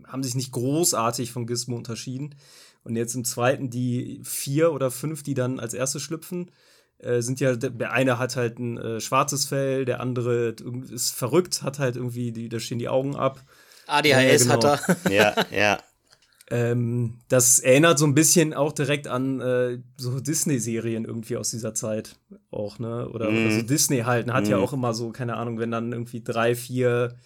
[0.06, 2.34] haben sich nicht großartig von Gizmo unterschieden.
[2.88, 6.50] Und jetzt im zweiten die vier oder fünf, die dann als erste schlüpfen,
[6.98, 10.56] äh, sind ja, der eine hat halt ein äh, schwarzes Fell, der andere
[10.90, 13.44] ist verrückt, hat halt irgendwie, die, da stehen die Augen ab.
[13.86, 14.74] ADHS Ja, hat genau.
[14.74, 14.80] er.
[15.12, 15.78] ja, ja.
[16.50, 21.74] Ähm, das erinnert so ein bisschen auch direkt an äh, so Disney-Serien irgendwie aus dieser
[21.74, 22.16] Zeit
[22.50, 23.06] auch, ne?
[23.10, 24.32] Oder, oder so Disney halt, ne?
[24.32, 24.62] hat ja Mhm.
[24.62, 27.16] auch immer so, keine Ahnung, wenn dann irgendwie drei, vier,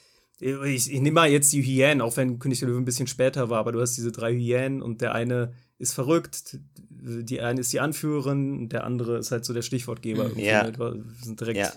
[0.42, 3.48] ich, ich nehme mal jetzt die Hyänen, auch wenn König der Löwe ein bisschen später
[3.50, 6.58] war, aber du hast diese drei Hyänen und der eine ist verrückt,
[6.90, 10.24] die eine ist die Anführerin und der andere ist halt so der Stichwortgeber.
[10.24, 10.64] irgendwie, Ja.
[10.70, 11.04] ne?
[11.22, 11.72] Sind direkt, Ja.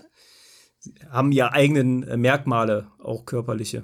[1.10, 3.82] haben ja eigenen äh, Merkmale, auch körperliche.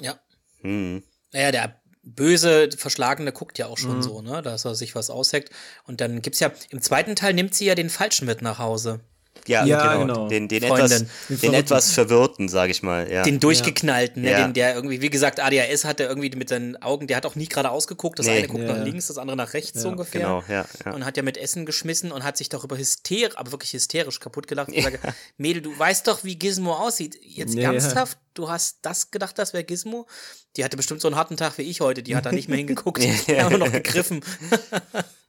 [0.00, 0.18] Ja.
[0.62, 1.02] Hm.
[1.32, 3.82] Naja, der böse Verschlagene guckt ja auch Mhm.
[3.82, 5.50] schon so, ne, dass er sich was ausheckt.
[5.84, 9.00] Und dann gibt's ja, im zweiten Teil nimmt sie ja den Falschen mit nach Hause.
[9.48, 10.14] Ja, Ja, genau.
[10.14, 10.28] genau.
[10.28, 10.84] Den, den, Freundin.
[11.28, 13.10] etwas, Den etwas verwirrten, sag ich mal.
[13.10, 13.22] Ja.
[13.22, 14.42] Den durchgeknallten, ne, Ja.
[14.46, 17.34] den der irgendwie, wie gesagt, ADHS hat der irgendwie mit seinen Augen, der hat auch
[17.34, 18.18] nie gerade ausgeguckt.
[18.18, 18.38] Das Nee.
[18.38, 18.76] eine guckt Ja.
[18.76, 20.20] nach links, das andere nach rechts so ungefähr.
[20.20, 20.92] genau, ja, ja.
[20.94, 24.46] Und hat ja mit Essen geschmissen und hat sich darüber hysterisch, aber wirklich hysterisch kaputt
[24.46, 24.68] gelacht.
[24.72, 24.98] Ich sage,
[25.38, 27.18] Mädel, du weißt doch, wie Gizmo aussieht.
[27.22, 28.18] Jetzt ernsthaft?
[28.34, 30.06] Du hast das gedacht, das wäre Gizmo?
[30.56, 32.02] Die hatte bestimmt so einen harten Tag wie ich heute.
[32.02, 33.02] Die hat da nicht mehr hingeguckt.
[33.28, 34.20] Die haben nur noch gegriffen.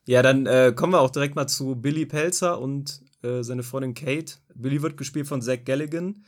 [0.06, 3.94] Ja, dann äh, kommen wir auch direkt mal zu Billy Pelzer und äh, seine Freundin
[3.94, 4.36] Kate.
[4.56, 6.24] Billy wird gespielt von Zach Galligan.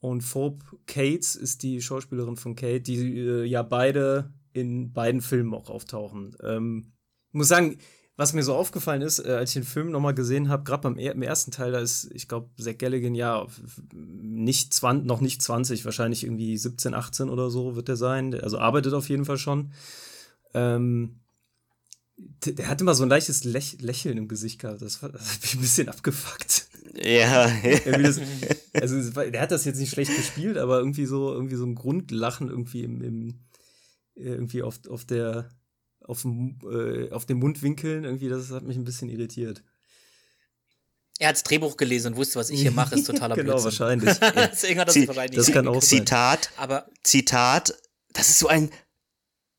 [0.00, 5.54] Und Phoebe Cates ist die Schauspielerin von Kate, die äh, ja beide in beiden Filmen
[5.54, 6.36] auch auftauchen.
[6.42, 6.92] Ähm,
[7.28, 7.78] ich muss sagen,
[8.16, 10.98] was mir so aufgefallen ist, äh, als ich den Film nochmal gesehen habe, gerade beim
[10.98, 13.46] er im ersten Teil, da ist, ich glaube, Zach Galligan ja
[13.92, 18.38] nicht 20, noch nicht 20, wahrscheinlich irgendwie 17, 18 oder so wird er sein.
[18.40, 19.72] Also arbeitet auf jeden Fall schon.
[20.52, 21.23] Ähm,
[22.16, 24.82] der der hat immer so ein leichtes Läch Lächeln im Gesicht gehabt.
[24.82, 26.68] Das, war- das hat mich ein bisschen abgefuckt.
[27.02, 27.50] Ja,
[27.84, 28.20] das,
[28.72, 32.48] also der hat das jetzt nicht schlecht gespielt, aber irgendwie so irgendwie so ein Grundlachen
[32.48, 33.44] irgendwie im, im
[34.14, 35.48] irgendwie auf, auf der
[36.00, 39.64] auf dem, äh, auf den Mundwinkeln irgendwie das hat mich ein bisschen irritiert.
[41.18, 43.64] Er hat das Drehbuch gelesen und wusste, was ich hier mache, ist totaler genau Blödsinn.
[43.64, 44.18] wahrscheinlich.
[44.52, 45.88] Deswegen hat er es wahrscheinlich das kann auch hingekriegt.
[45.90, 45.98] sein.
[46.06, 47.74] Zitat, Aber Zitat,
[48.12, 48.70] das ist so ein,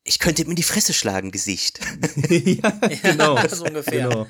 [0.05, 1.79] ich könnte ihm in die Fresse schlagen, Gesicht.
[2.29, 2.69] ja,
[3.01, 3.37] genau.
[3.49, 4.07] so ungefähr.
[4.07, 4.27] Genau.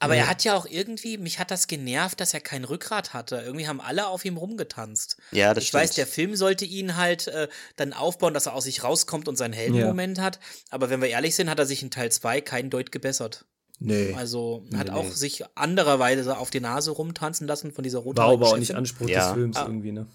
[0.00, 3.36] Aber er hat ja auch irgendwie, mich hat das genervt, dass er kein Rückgrat hatte.
[3.44, 5.16] Irgendwie haben alle auf ihm rumgetanzt.
[5.32, 5.82] Ja, das ich stimmt.
[5.82, 9.34] weiß, der Film sollte ihn halt äh, dann aufbauen, dass er aus sich rauskommt und
[9.36, 10.38] seinen Heldenmoment hat.
[10.70, 13.44] Aber wenn wir ehrlich sind, hat er sich in Teil 2 keinen Deut gebessert.
[13.80, 14.14] Nee.
[14.14, 15.10] Also hat Nee, auch nee.
[15.10, 19.08] sich andererweise auf die Nase rumtanzen lassen von dieser roten War aber auch nicht Anspruch
[19.08, 19.26] Ja.
[19.26, 19.64] des Films Ah.
[19.66, 20.06] irgendwie, ne?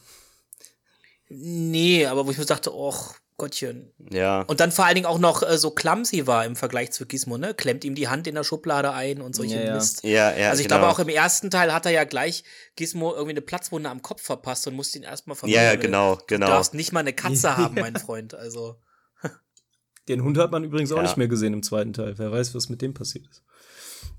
[1.30, 3.92] Nee, aber wo ich mir dachte, och, Gottchen.
[4.12, 4.42] Ja.
[4.44, 7.38] Und dann vor allen Dingen auch noch äh, so clumsy war im Vergleich zu Gizmo,
[7.38, 7.54] ne?
[7.54, 9.76] Klemmt ihm die Hand in der Schublade ein und solche Ja, ja.
[9.76, 10.04] Mist.
[10.04, 10.80] Ja, ja, also ich genau.
[10.80, 12.44] glaube auch im ersten Teil hat er ja gleich
[12.76, 15.82] Gizmo irgendwie eine Platzwunde am Kopf verpasst und musste ihn erstmal Ja, ja, verwandeln.
[15.82, 16.48] genau, Du genau.
[16.48, 18.34] darfst nicht mal eine Katze haben, mein Freund.
[18.36, 18.80] Also
[20.08, 21.04] Den Hund hat man übrigens auch Ja.
[21.04, 22.18] nicht mehr gesehen im zweiten Teil.
[22.18, 23.44] Wer weiß, was mit dem passiert ist.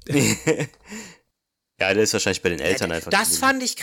[1.81, 3.11] Ja, der ist wahrscheinlich bei den Eltern einfach.
[3.11, 3.41] das geblieben.
[3.41, 3.77] fand ich,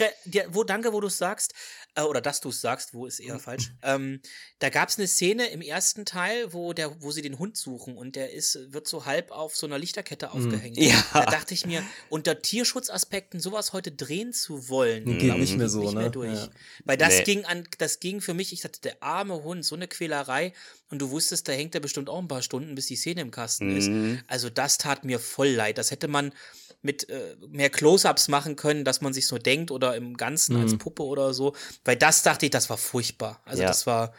[0.53, 1.53] wo danke, wo du es sagst,
[1.95, 3.71] äh, oder dass du es sagst, wo ist eher falsch.
[3.83, 4.21] Ähm,
[4.59, 7.97] da gab es eine Szene im ersten Teil, wo der, wo sie den Hund suchen
[7.97, 10.77] und der ist, wird so halb auf so einer Lichterkette aufgehängt.
[10.77, 10.83] Mhm.
[10.83, 11.03] Ja.
[11.13, 15.69] Da dachte ich mir, unter Tierschutzaspekten sowas heute drehen zu wollen, Geht glaub nicht mehr
[15.69, 15.99] so, nicht ne?
[16.01, 16.33] mehr durch.
[16.33, 16.49] Ja.
[16.85, 17.23] Weil das Nee.
[17.23, 20.53] ging an, das ging für mich, ich dachte, der arme Hund, so eine Quälerei
[20.89, 23.31] und du wusstest, da hängt er bestimmt auch ein paar Stunden, bis die Szene im
[23.31, 23.87] Kasten ist.
[23.89, 24.19] Mhm.
[24.27, 25.77] Also das tat mir voll leid.
[25.77, 26.33] Das hätte man
[26.81, 30.77] mit äh, mehr Close-ups machen können, dass man sich so denkt oder im Ganzen als
[30.77, 31.53] Puppe oder so.
[31.85, 33.41] Weil das dachte ich, das war furchtbar.
[33.45, 33.67] Also Ja.
[33.67, 34.13] das war,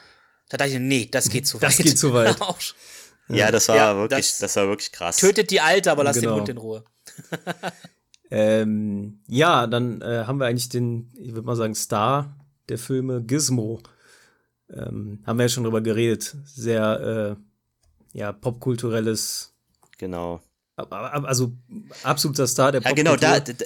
[0.48, 1.86] da dachte ich, nee, das geht zu Das weit.
[1.86, 2.36] geht zu weit.
[3.28, 5.16] Ja, das war Ja, wirklich, das- das, war wirklich krass.
[5.16, 6.32] Tötet die Alte, aber lass Genau.
[6.32, 6.84] den Hund in Ruhe.
[8.30, 12.34] Ähm, ja, dann äh, haben wir eigentlich den, ich würde mal sagen, Star
[12.70, 13.80] der Filme Gizmo.
[14.70, 16.34] Ähm, haben wir ja schon drüber geredet.
[16.46, 19.54] Sehr, äh, ja, popkulturelles,
[19.98, 20.40] Genau.
[20.76, 21.52] Also
[22.02, 23.16] absoluter Star der Ja, Popkultur.
[23.16, 23.64] genau, da, da,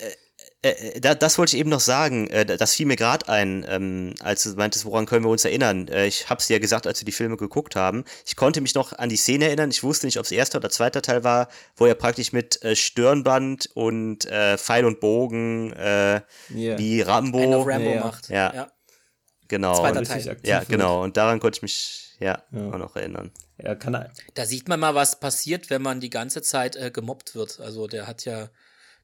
[0.62, 2.26] äh, da, das wollte ich eben noch sagen.
[2.28, 5.86] Äh, das fiel mir gerade ein, ähm, als du meintest, woran können wir uns erinnern.
[5.88, 8.04] Äh, ich hab's dir ja gesagt, als wir die Filme geguckt haben.
[8.26, 9.70] Ich konnte mich noch an die Szene erinnern.
[9.70, 12.74] Ich wusste nicht, ob es erster oder zweiter Teil war, wo er praktisch mit äh,
[12.74, 16.16] Stirnband und äh, Pfeil und Bogen äh,
[16.50, 16.78] Ja.
[16.78, 17.62] wie Rambo.
[17.62, 18.00] Rambo ja, ja.
[18.04, 18.28] macht.
[18.28, 18.68] Ja.
[19.48, 19.76] Genau.
[19.78, 20.36] Zweiter Und- Teil.
[20.42, 21.04] Ja, genau.
[21.04, 22.68] Und daran konnte ich mich ja, Ja.
[22.70, 23.30] auch noch erinnern.
[23.62, 24.12] Ja, kann er.
[24.34, 27.60] Da sieht man mal, was passiert, wenn man die ganze Zeit äh, gemobbt wird.
[27.60, 28.50] Also der hat ja,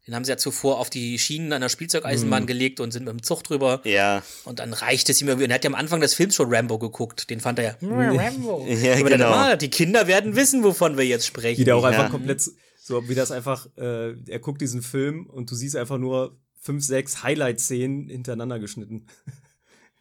[0.07, 1.71] den haben sie ja zuvor auf die Schienen einer Mhm.
[1.71, 3.81] Spielzeugeisenbahn gelegt und sind mit dem Zug drüber.
[3.85, 5.45] Ja, Und dann reicht es ihm irgendwie.
[5.45, 7.31] Und er hat ja am Anfang des Films schon Rambo geguckt.
[7.31, 7.77] Den fand er ja.
[7.83, 8.67] Rambo.
[8.69, 9.31] Ja, Aber dann, genau.
[9.31, 11.61] ah, die Kinder werden wissen, wovon wir jetzt sprechen.
[11.61, 11.91] Wie der auch Ja.
[11.91, 12.51] einfach komplett so-
[12.85, 16.85] so, wie das einfach, äh, er guckt diesen Film und du siehst einfach nur fünf,
[16.85, 19.07] sechs Highlight-Szenen hintereinander geschnitten.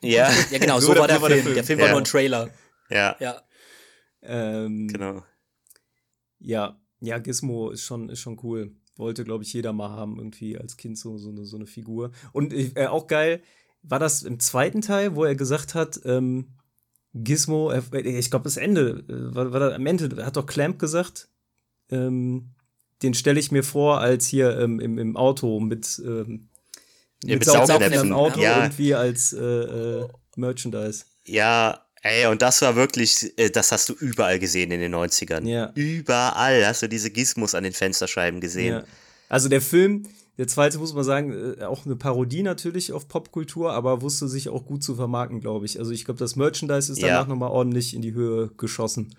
[0.02, 1.44] ja, ja, genau, so, So der- war der, war der Film.
[1.46, 1.56] Film.
[1.56, 1.86] Der Film Ja.
[1.86, 2.50] war nur ein Trailer.
[2.92, 3.42] Ja, Ja.
[4.24, 5.24] Ähm, genau.
[6.40, 8.76] Ja, ja, Gizmo ist schon, ist schon cool.
[8.96, 12.12] Wollte, glaube ich, jeder mal haben, irgendwie als Kind so, so, eine, so eine Figur.
[12.32, 13.42] Und äh, auch geil,
[13.84, 16.54] war das im zweiten Teil, wo er gesagt hat, ähm,
[17.14, 20.80] Gizmo, äh, ich glaube, das Ende, äh, war, war das, am Ende hat doch Clamp
[20.80, 21.30] gesagt,
[21.90, 22.52] ähm,
[23.02, 26.50] den stelle ich mir vor, als hier ähm, im, im Auto mit, ähm,
[27.24, 28.62] Ja, mit Saugnäpfen, im Auto ja.
[28.62, 31.06] irgendwie als äh, äh, Merchandise.
[31.26, 35.48] Ja, ey, und das war wirklich, äh, das hast du überall gesehen in den 90ern.
[35.48, 35.72] Ja.
[35.76, 38.74] Überall hast du diese Gizmos an den Fensterscheiben gesehen.
[38.74, 38.84] Ja.
[39.30, 43.74] Also der Film, der zweite muss man sagen, äh, auch eine Parodie natürlich auf Popkultur,
[43.74, 45.80] aber wusste sich auch gut zu vermarkten, glaube ich.
[45.80, 47.08] Also ich glaube, das Merchandise ist Ja.
[47.10, 49.16] danach nochmal ordentlich in die Höhe geschossen.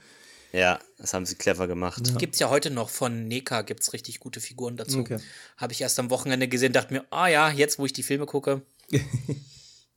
[0.52, 2.02] Ja, das haben sie clever gemacht.
[2.18, 4.98] Gibt's ja heute noch von Neka, gibt's richtig gute Figuren dazu.
[4.98, 5.18] Okay.
[5.56, 8.26] Habe ich erst am Wochenende gesehen, dachte mir, ah ja, jetzt wo ich die Filme
[8.26, 8.60] gucke,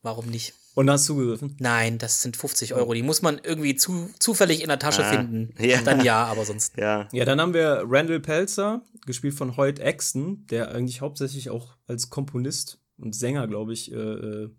[0.02, 0.54] warum nicht?
[0.76, 1.56] Und hast zugegriffen?
[1.60, 2.94] Nein, das sind 50 Euro.
[2.94, 5.54] Die muss man irgendwie zu, zufällig in der Tasche Ah, finden.
[5.58, 5.82] ja.
[5.82, 6.78] Dann ja, aber sonst.
[6.78, 11.78] Ja, Ja, dann haben wir Randall Pelzer, gespielt von Hoyt Axton, der eigentlich hauptsächlich auch
[11.88, 14.50] als Komponist und Sänger, glaube ich, äh, äh,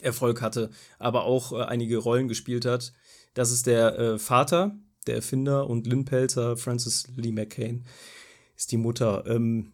[0.00, 2.92] Erfolg hatte, aber auch äh, einige Rollen gespielt hat.
[3.34, 4.76] Das ist der äh, Vater,
[5.06, 7.84] der Erfinder und Lynn Pelzer, Frances Lee McCain,
[8.56, 9.24] ist die Mutter.
[9.26, 9.72] Ähm,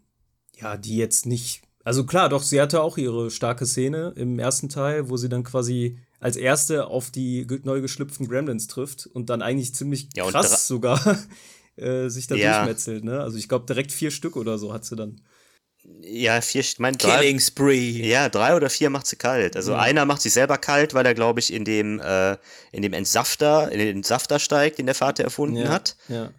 [0.61, 1.63] ja, die jetzt nicht.
[1.85, 5.45] Also klar, doch, sie hatte auch ihre starke Szene im ersten Teil, wo sie dann
[5.45, 10.67] quasi als erste auf die neu geschlüpften Gremlins trifft und dann eigentlich ziemlich Ja, krass
[10.67, 11.01] sogar
[11.77, 12.59] äh, sich da Ja.
[12.59, 13.21] durchmetzelt, ne?
[13.21, 15.23] Also ich glaube direkt vier Stück oder so hat sie dann.
[16.03, 18.07] ja, vier, ich mein, drei, Killing Spree.
[18.07, 19.57] ja, drei oder vier macht sie kalt.
[19.57, 22.37] Also einer macht sie selber kalt, weil er, glaube ich, in dem, äh,
[22.73, 25.97] in dem Entsafter, in den Entsafter steigt, den der Vater erfunden Ja, hat.
[26.09, 26.31] ja.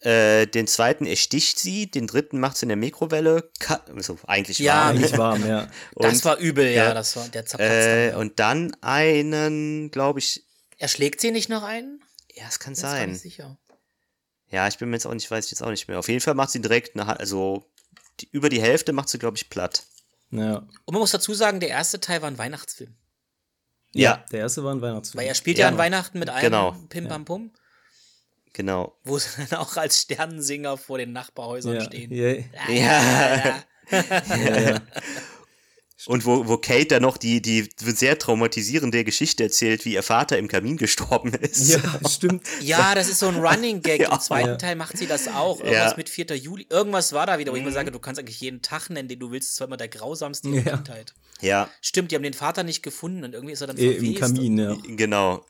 [0.00, 3.50] Äh, den zweiten ersticht sie, den dritten macht sie in der Mikrowelle.
[3.94, 4.96] Also eigentlich Ja, warm.
[4.96, 5.68] Eigentlich warm, ja.
[5.96, 7.72] Das Und, war übel, ja, ja, das war der zerplatzt.
[7.72, 10.44] Äh, und dann einen, glaube ich,
[10.78, 12.02] Erschlägt sie nicht noch einen?
[12.34, 13.10] ja, es kann Das sein.
[13.12, 13.56] nicht sicher.
[14.50, 15.98] Ja, ich bin mir jetzt auch nicht, weiß ich jetzt auch nicht mehr.
[15.98, 17.64] Auf jeden Fall macht sie direkt eine, also
[18.20, 19.84] die, über die Hälfte macht sie, glaube ich, platt.
[20.30, 20.56] ja.
[20.84, 22.94] Und man muss dazu sagen, der erste Teil war ein Weihnachtsfilm.
[23.92, 25.20] Ja, Der erste war ein Weihnachtsfilm.
[25.22, 25.68] Weil er spielt ja, Ja.
[25.72, 26.72] an Weihnachten mit einem Genau.
[26.90, 27.50] Pim Pam Pum,
[28.56, 28.96] genau.
[29.04, 31.84] wo sie dann auch als Sternensinger vor den Nachbarhäusern ja.
[31.84, 32.12] stehen.
[32.12, 32.32] Ja,
[32.72, 33.62] Ja.
[33.90, 34.80] ja, ja.
[36.06, 40.38] Und wo, wo Kate dann noch die, die sehr traumatisierende Geschichte erzählt, wie ihr Vater
[40.38, 41.68] im Kamin gestorben ist.
[41.70, 42.46] ja, stimmt.
[42.60, 44.00] Ja, das ist so ein Running Gag.
[44.06, 44.12] Ja.
[44.12, 44.56] Im zweiten Ja.
[44.56, 45.58] Teil macht sie das auch.
[45.60, 45.96] Irgendwas Ja.
[45.96, 46.26] mit 4.
[46.36, 46.66] Juli.
[46.70, 49.18] Irgendwas war da wieder, wo ich mir sage, du kannst eigentlich jeden Tag nennen, den
[49.18, 49.52] du willst.
[49.52, 50.62] Das war immer der grausamste Ja.
[50.62, 51.14] Kindheit.
[51.40, 54.02] Ja, Stimmt, die haben den Vater nicht gefunden und irgendwie ist er dann Äh, verwest.
[54.02, 54.76] Im Kamin, ja.
[54.96, 55.44] genau.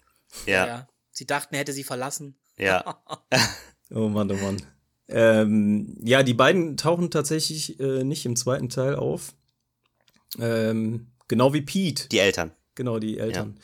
[0.47, 0.66] Ja.
[0.66, 0.88] Ja.
[1.11, 2.38] Sie dachten, er hätte sie verlassen.
[2.59, 3.03] Ja.
[3.90, 4.62] oh Mann, oh Mann.
[5.09, 9.35] Ähm, ja, die beiden tauchen tatsächlich äh, nicht im zweiten Teil auf.
[10.38, 12.09] Ähm, genau wie Pete.
[12.09, 12.53] Die Eltern.
[12.75, 13.59] Genau, die Eltern.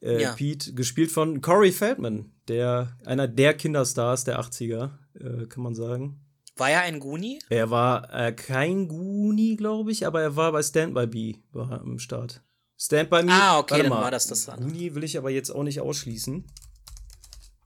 [0.00, 0.08] Ja.
[0.08, 0.32] Äh, ja.
[0.32, 6.20] Pete, gespielt von Corey Feldman, der einer der Kinderstars der 80er, äh, kann man sagen.
[6.56, 7.38] War er ein Goonie?
[7.48, 11.80] Er war äh, kein Goonie, glaube ich, aber er war bei Stand By Me war
[11.80, 12.42] am Start.
[12.76, 13.32] Stand By Me.
[13.32, 14.60] Ah, okay, dann war das das dann.
[14.60, 16.44] Goonie will ich aber jetzt auch nicht ausschließen.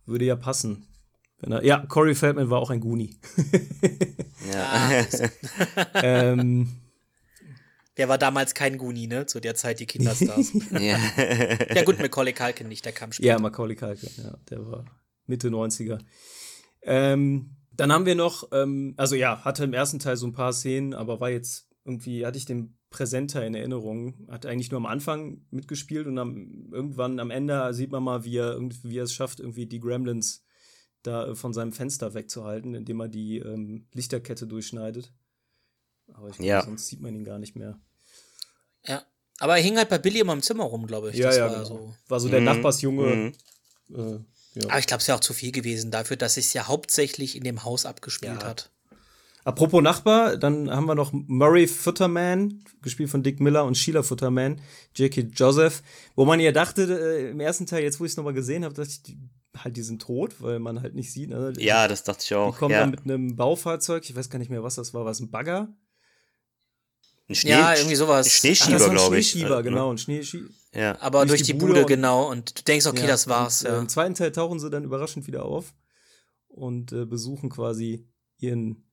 [0.06, 0.86] Würde ja passen.
[1.42, 3.18] Er, ja, Corey Feldman war auch ein Goonie.
[4.52, 5.04] ja.
[5.94, 6.68] ähm,
[7.94, 9.24] Wer war damals kein Goonie, ne?
[9.26, 10.52] Zu der Zeit die Kinderstars.
[10.72, 10.98] ja.
[11.74, 13.28] ja, gut, Macaulay Culkin nicht, der kam später.
[13.28, 14.84] Ja, Macaulay Culkin, ja, der war
[15.26, 15.98] Mitte 90er.
[16.82, 20.52] Ähm, dann haben wir noch, ähm, also ja, hatte im ersten Teil so ein paar
[20.52, 24.26] Szenen, aber war jetzt irgendwie, hatte ich den präsenter in Erinnerung.
[24.28, 28.38] Hat eigentlich nur am Anfang mitgespielt und am, irgendwann am Ende sieht man mal, wie
[28.38, 30.42] er, wie er es schafft, irgendwie die Gremlins
[31.02, 35.12] da von seinem Fenster wegzuhalten, indem er die ähm, Lichterkette durchschneidet.
[36.14, 36.64] Aber ich glaube, ja.
[36.64, 37.78] sonst sieht man ihn gar nicht mehr.
[38.86, 39.04] Ja.
[39.40, 41.16] Aber er hing halt bei Billy immer im Zimmer rum, glaube ich.
[41.16, 41.64] Ja, das ja, war, genau.
[41.64, 41.94] so.
[42.08, 42.46] war so der mhm.
[42.46, 43.32] Nachbarsjunge.
[43.88, 43.94] Mhm.
[43.94, 44.12] Äh,
[44.54, 44.68] ja.
[44.70, 47.44] Aber ich glaube, es wäre auch zu viel gewesen dafür, dass es ja hauptsächlich in
[47.44, 48.48] dem Haus abgespielt ja.
[48.48, 48.70] hat.
[49.46, 54.60] Apropos Nachbar, dann haben wir noch Murray Futterman, gespielt von Dick Miller, und Sheila Futterman,
[54.92, 55.84] Jackie Joseph,
[56.16, 58.74] wo man ja dachte, äh, im ersten Teil, jetzt wo ich es nochmal gesehen habe,
[58.74, 59.20] dachte ich, die,
[59.56, 61.30] halt, die sind tot, weil man halt nicht sieht.
[61.30, 61.52] Ne?
[61.58, 62.54] Ja, das dachte ich auch.
[62.54, 62.80] Die kommen ja.
[62.80, 65.72] dann mit einem Baufahrzeug, ich weiß gar nicht mehr, was das war, was ein Bagger?
[67.28, 68.28] Ein Schnee, ja, irgendwie sowas.
[68.28, 69.30] Schneeschieber, glaube ich.
[69.30, 70.48] Schneeschieber, genau, ein Schneeschieber.
[70.74, 71.00] Ja.
[71.00, 72.28] Aber durch, durch die, die Bude, Bude genau.
[72.28, 73.62] Und du denkst, okay, ja, das war's.
[73.62, 73.78] Und, ja.
[73.78, 75.72] Im zweiten Teil tauchen sie dann überraschend wieder auf
[76.48, 78.84] und äh, besuchen quasi ihren,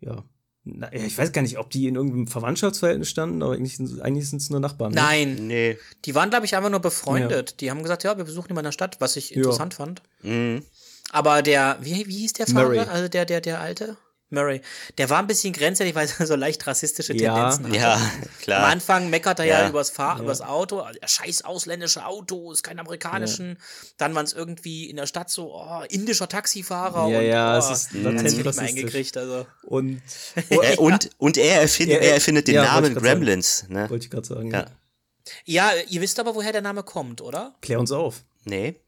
[0.00, 0.24] ja,
[0.68, 4.42] na, ich weiß gar nicht, ob die in irgendeinem Verwandtschaftsverhältnis standen, aber eigentlich, eigentlich sind
[4.42, 4.92] es nur Nachbarn.
[4.92, 5.00] Ne?
[5.00, 5.78] Nein, nee.
[6.04, 7.50] Die waren, glaube ich, einfach nur befreundet.
[7.52, 7.56] Ja.
[7.60, 9.76] Die haben gesagt, ja, wir besuchen ihn in der Stadt, was ich interessant ja.
[9.76, 10.02] fand.
[10.22, 10.62] Mhm.
[11.12, 12.90] Aber der, wie, wie hieß der Fahrer?
[12.90, 13.96] Also der, der, der Alte?
[14.28, 14.60] Murray.
[14.98, 17.76] Der war ein bisschen grenzwertig, weil er so leicht rassistische Tendenzen hatte.
[17.76, 18.64] Ja, klar.
[18.64, 20.22] Am Anfang meckert er ja, ja übers, Fahr ja.
[20.24, 20.84] übers Auto.
[21.04, 23.50] Scheiß ausländische Auto, ist kein amerikanischen.
[23.50, 23.64] Ja.
[23.98, 27.08] Dann waren es irgendwie in der Stadt so, oh, indischer Taxifahrer.
[27.08, 28.68] Ja, und, ja, oh, es ist latent rassistisch.
[28.68, 29.46] Eingekriegt, also.
[29.62, 30.02] Und,
[30.50, 33.66] oh, äh, und, und er erfindet, er erfindet den Namen Gremlins.
[33.68, 33.88] Ne?
[33.88, 34.50] Wollte ich gerade sagen.
[34.50, 34.66] Ja.
[35.44, 37.54] ja, ihr wisst aber, woher der Name kommt, oder?
[37.60, 38.24] Klär uns auf.
[38.44, 38.80] Nee.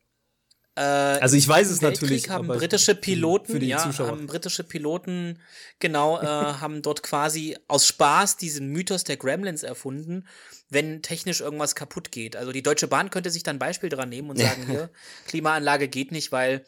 [0.78, 2.30] Äh, also ich weiß es natürlich.
[2.30, 4.08] Haben britische Piloten, für die ja, Zuschauer.
[4.08, 5.40] haben britische Piloten
[5.80, 10.28] genau äh, haben dort quasi aus Spaß diesen Mythos der Gremlins erfunden,
[10.70, 12.36] wenn technisch irgendwas kaputt geht.
[12.36, 14.90] Also die Deutsche Bahn könnte sich dann ein Beispiel dran nehmen und sagen hier
[15.26, 16.64] Klimaanlage geht nicht, weil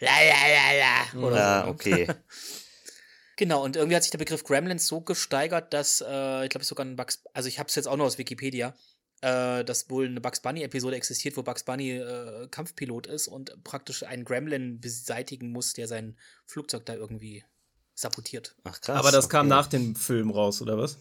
[0.00, 1.70] la la la la oder ja, so.
[1.70, 2.06] okay.
[3.36, 6.86] Genau, und irgendwie hat sich der Begriff Gremlins so gesteigert, dass, äh, ich glaube, sogar
[6.86, 8.76] ein Bugs, also ich habe es jetzt auch noch aus Wikipedia,
[9.24, 14.02] äh, dass wohl eine Bugs Bunny-Episode existiert, wo Bugs Bunny äh, Kampfpilot ist und praktisch
[14.02, 17.42] einen Gremlin beseitigen muss, der sein Flugzeug da irgendwie
[17.94, 18.54] sabotiert.
[18.64, 18.98] Ach krass.
[18.98, 19.38] Aber das okay.
[19.38, 20.98] kam nach dem Film raus, oder was?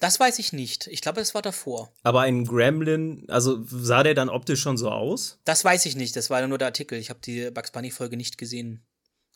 [0.00, 0.88] Das weiß ich nicht.
[0.88, 1.92] Ich glaube, es war davor.
[2.02, 5.38] Aber ein Gremlin, also sah der dann optisch schon so aus?
[5.44, 6.16] Das weiß ich nicht.
[6.16, 6.98] Das war nur der Artikel.
[6.98, 8.84] Ich habe die Bugs Bunny-Folge nicht gesehen.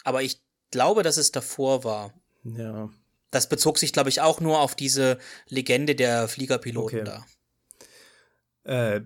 [0.03, 0.41] Aber ich
[0.73, 2.13] glaube, dass es davor war.
[2.43, 2.91] Ja.
[3.31, 7.05] Das bezog sich, glaube ich, auch nur auf diese Legende der Fliegerpiloten okay.
[7.05, 7.27] da.
[8.65, 9.03] Äh,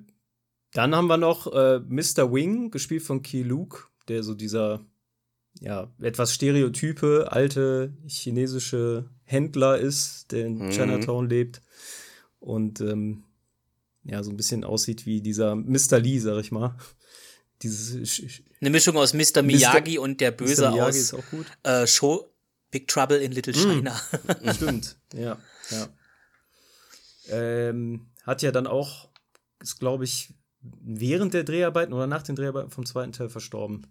[0.73, 2.33] dann haben wir noch äh, Mr.
[2.33, 4.85] Wing, gespielt von Key Luke, der so dieser
[5.61, 10.71] ja, etwas stereotype, alte chinesische Händler ist, der in mhm.
[10.71, 11.63] Chinatown lebt
[12.41, 13.25] und ähm,
[14.05, 15.99] ja, so ein bisschen aussieht wie dieser Mr.
[15.99, 16.77] Lee, sag ich mal.
[17.63, 18.21] Dieses
[18.61, 19.41] Eine Mischung aus Mr.
[19.41, 20.03] Miyagi Mr.
[20.03, 21.15] und der Böse aus
[21.63, 22.31] äh, Show
[22.71, 23.79] Big Trouble in Little mhm.
[23.79, 24.01] China.
[24.43, 24.51] Mm.
[24.55, 25.39] Stimmt, ja,
[25.71, 25.89] ja.
[27.31, 29.06] Ähm, hat ja dann auch
[29.61, 33.87] ist, glaube ich, während der Dreharbeiten oder nach den Dreharbeiten vom zweiten Teil verstorben.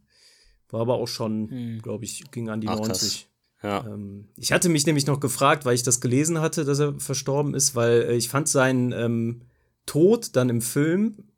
[0.70, 1.82] War aber auch schon, hm.
[1.82, 3.30] glaube ich, ging an die Ach, 90.
[3.62, 3.86] Ja.
[3.86, 7.54] Ähm, ich hatte mich nämlich noch gefragt, weil ich das gelesen hatte, dass er verstorben
[7.54, 9.42] ist, weil äh, ich fand seinen ähm,
[9.86, 11.30] Tod dann im Film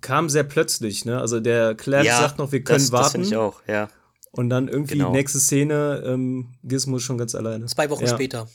[0.00, 1.04] kam sehr plötzlich.
[1.04, 1.20] Ne?
[1.20, 3.20] Also der Claire ja, sagt noch, wir können das, warten.
[3.20, 3.88] Das ich auch, ja.
[4.30, 5.12] Und dann irgendwie genau.
[5.12, 7.66] nächste Szene, ähm, Gizmo schon ganz alleine.
[7.66, 8.14] Zwei Wochen ja.
[8.14, 8.48] später.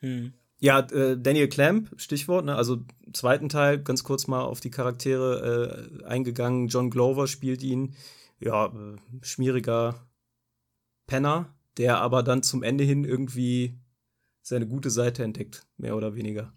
[0.00, 0.32] Hm.
[0.62, 2.54] Ja, äh, Daniel Clamp, Stichwort, ne?
[2.54, 6.68] also zweiten Teil, ganz kurz mal auf die Charaktere äh, eingegangen.
[6.68, 7.94] John Glover spielt ihn,
[8.40, 10.06] ja, äh, schmieriger
[11.06, 13.78] Penner, der aber dann zum Ende hin irgendwie
[14.42, 16.52] seine gute Seite entdeckt, mehr oder weniger.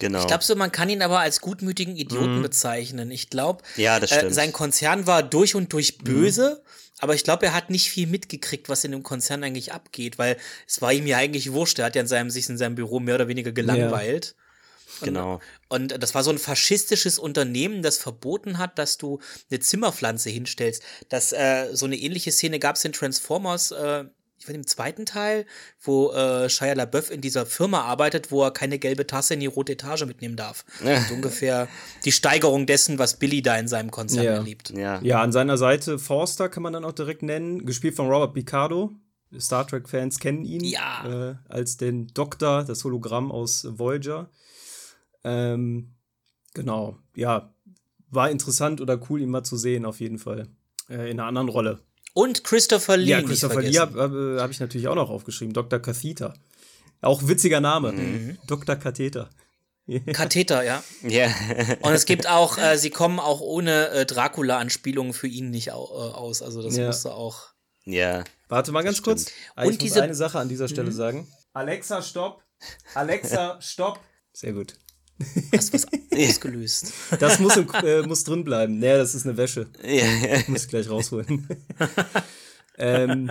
[0.00, 0.20] Genau.
[0.20, 2.42] Ich glaube so, man kann ihn aber als gutmütigen Idioten mhm.
[2.42, 3.10] bezeichnen.
[3.10, 6.60] Ich glaube, ja, äh, sein Konzern war durch und durch böse.
[6.60, 6.70] Mhm
[7.00, 10.36] aber ich glaube, er hat nicht viel mitgekriegt, was in dem Konzern eigentlich abgeht, weil
[10.68, 11.78] es war ihm ja eigentlich wurscht.
[11.78, 14.34] Er hat ja in seinem, sich in seinem Büro mehr oder weniger gelangweilt.
[15.00, 15.40] Genau.
[15.68, 19.18] Und, und das war so ein faschistisches Unternehmen, das verboten hat, dass du
[19.50, 20.82] eine Zimmerpflanze hinstellst.
[21.08, 24.04] Das, äh, so eine ähnliche Szene gab es in Transformers, äh,
[24.40, 25.44] ich weiß im zweiten Teil,
[25.82, 29.46] wo äh, Shia LaBeouf in dieser Firma arbeitet, wo er keine gelbe Tasse in die
[29.46, 30.64] rote Etage mitnehmen darf.
[31.08, 31.68] so ungefähr
[32.06, 34.32] die Steigerung dessen, was Billy da in seinem Konzern Ja.
[34.32, 34.70] erlebt.
[34.70, 34.98] Ja.
[35.02, 38.92] Ja, an seiner Seite Forster kann man dann auch direkt nennen, gespielt von Robert Picardo.
[39.38, 41.30] Star Trek-Fans kennen ihn Ja.
[41.30, 44.30] äh, als den Doktor, das Hologramm aus Voyager.
[45.22, 45.92] Ähm,
[46.54, 47.52] genau, ja,
[48.08, 50.48] war interessant oder cool, ihn mal zu sehen, auf jeden Fall.
[50.88, 51.80] Äh, in einer anderen Rolle.
[52.12, 53.10] Und Christopher Lee.
[53.10, 55.54] ja, nicht Christopher Lee habe hab, hab ich natürlich auch noch aufgeschrieben.
[55.54, 55.78] Dr.
[55.78, 56.34] Catheter.
[57.00, 57.92] Auch witziger Name.
[57.92, 58.38] Mhm.
[58.46, 58.76] Dr.
[58.76, 59.30] Katheter.
[60.12, 60.82] Katheter, ja.
[61.02, 61.28] Ja.
[61.82, 65.84] Und es gibt auch, äh, sie kommen auch ohne äh, Dracula-Anspielungen für ihn nicht au
[65.86, 66.42] äh, aus.
[66.42, 66.86] Also das Ja.
[66.86, 67.48] musste auch.
[67.84, 68.24] ja.
[68.48, 69.26] Warte mal ganz kurz.
[69.54, 70.04] Ah, Ich Und muss diese- Mhm.
[70.04, 71.28] eine Sache an dieser Stelle sagen.
[71.52, 72.42] Alexa, stopp.
[72.94, 74.00] Alexa, stopp.
[74.32, 74.74] Sehr gut.
[75.56, 76.92] Hast was ausgelöst.
[77.18, 78.78] Das muss, im, äh, muss drin bleiben.
[78.78, 79.66] Nee, das ist eine Wäsche.
[79.84, 80.04] ja.
[80.48, 81.46] Muss ich gleich rausholen.
[82.78, 83.30] ähm,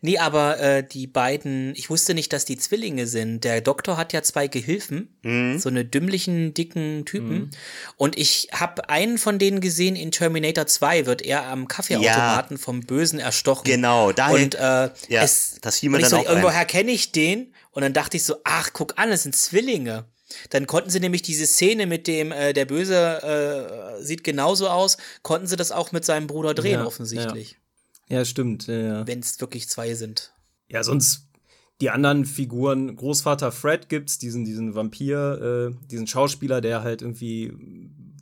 [0.00, 3.42] Nee, aber äh, die beiden, ich wusste nicht, dass die Zwillinge sind.
[3.42, 5.58] Der Doktor hat ja zwei Gehilfen, Mhm.
[5.58, 7.50] so eine dümmlichen, dicken Typen.
[7.96, 12.80] Und ich habe einen von denen gesehen in Terminator 2, wird er am Kaffeeautomaten vom
[12.80, 13.64] Bösen erstochen.
[13.64, 17.12] Genau, daher- Und äh, Ja, es, das fiel mir dann so, auch irgendwoher kenne ich
[17.12, 17.54] den.
[17.70, 20.04] Und dann dachte ich so, ach, guck an, es sind Zwillinge.
[20.50, 23.22] Dann konnten sie nämlich diese Szene mit dem, äh, der Böse
[23.98, 27.58] äh, sieht genauso aus, konnten sie das auch mit seinem Bruder drehen, Ja, offensichtlich.
[28.08, 28.66] ja, stimmt.
[28.66, 29.06] Ja, ja.
[29.06, 30.32] Wenn es wirklich zwei sind.
[30.68, 31.28] ja, sonst
[31.80, 37.52] die anderen Figuren, Großvater Fred gibt's, diesen, diesen Vampir, äh, diesen Schauspieler, der halt irgendwie,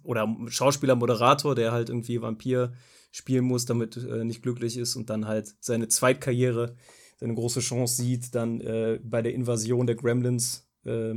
[0.02, 2.72] oder Schauspieler-Moderator, der halt irgendwie Vampir
[3.10, 6.76] spielen muss, damit äh, nicht glücklich ist und dann halt seine Zweitkarriere,
[7.20, 11.14] seine große Chance sieht, dann äh, bei der Invasion der Gremlins äh,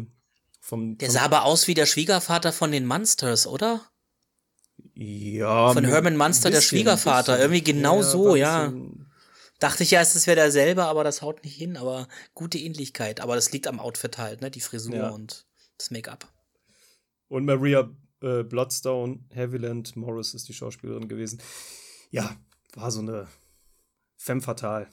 [0.66, 3.82] vom, Der vom sah aber aus wie der Schwiegervater von den Monsters, oder?
[4.96, 7.34] ja, von Herman Munster, der bisschen, Schwiegervater.
[7.34, 7.42] bisschen.
[7.52, 8.74] Irgendwie genau so, war ein ja.
[9.60, 11.78] Dachte ich erst, es wäre derselbe, aber das haut nicht hin.
[11.78, 13.22] Aber gute Ähnlichkeit.
[13.22, 14.50] Aber das liegt am Outfit halt, ne?
[14.52, 15.10] Die Frisur Ja.
[15.10, 15.46] und
[15.78, 16.28] das Make-up.
[17.28, 17.90] Und Maria
[18.22, 21.42] äh, Bloodstone, Haviland Morris ist die Schauspielerin gewesen.
[22.12, 22.36] Ja,
[22.74, 23.28] war so eine
[24.18, 24.88] femme fatale.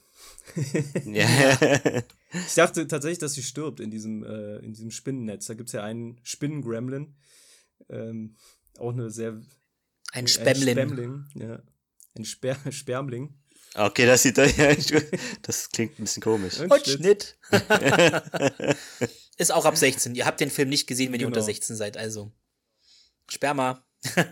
[1.05, 1.27] ja.
[2.33, 5.47] Ich dachte tatsächlich, dass sie stirbt in diesem, äh, in diesem Spinnennetz.
[5.47, 7.15] Da gibt es ja einen Spinnen-Gremlin.
[7.91, 8.37] Ähm,
[8.79, 9.33] auch eine sehr.
[10.13, 10.69] Ein Ein Spämmlin.
[10.75, 11.63] Spämmling, ja.
[12.17, 13.35] Ein Sper Spermling.
[13.75, 16.61] Okay, das sieht das klingt ein bisschen komisch.
[16.61, 17.39] Und Und Schnitt.
[19.39, 20.15] Ist auch ab 16.
[20.15, 21.29] Ihr habt den Film nicht gesehen, wenn ihr Genau.
[21.39, 22.33] unter 16 seid, also.
[23.29, 23.83] Sperma.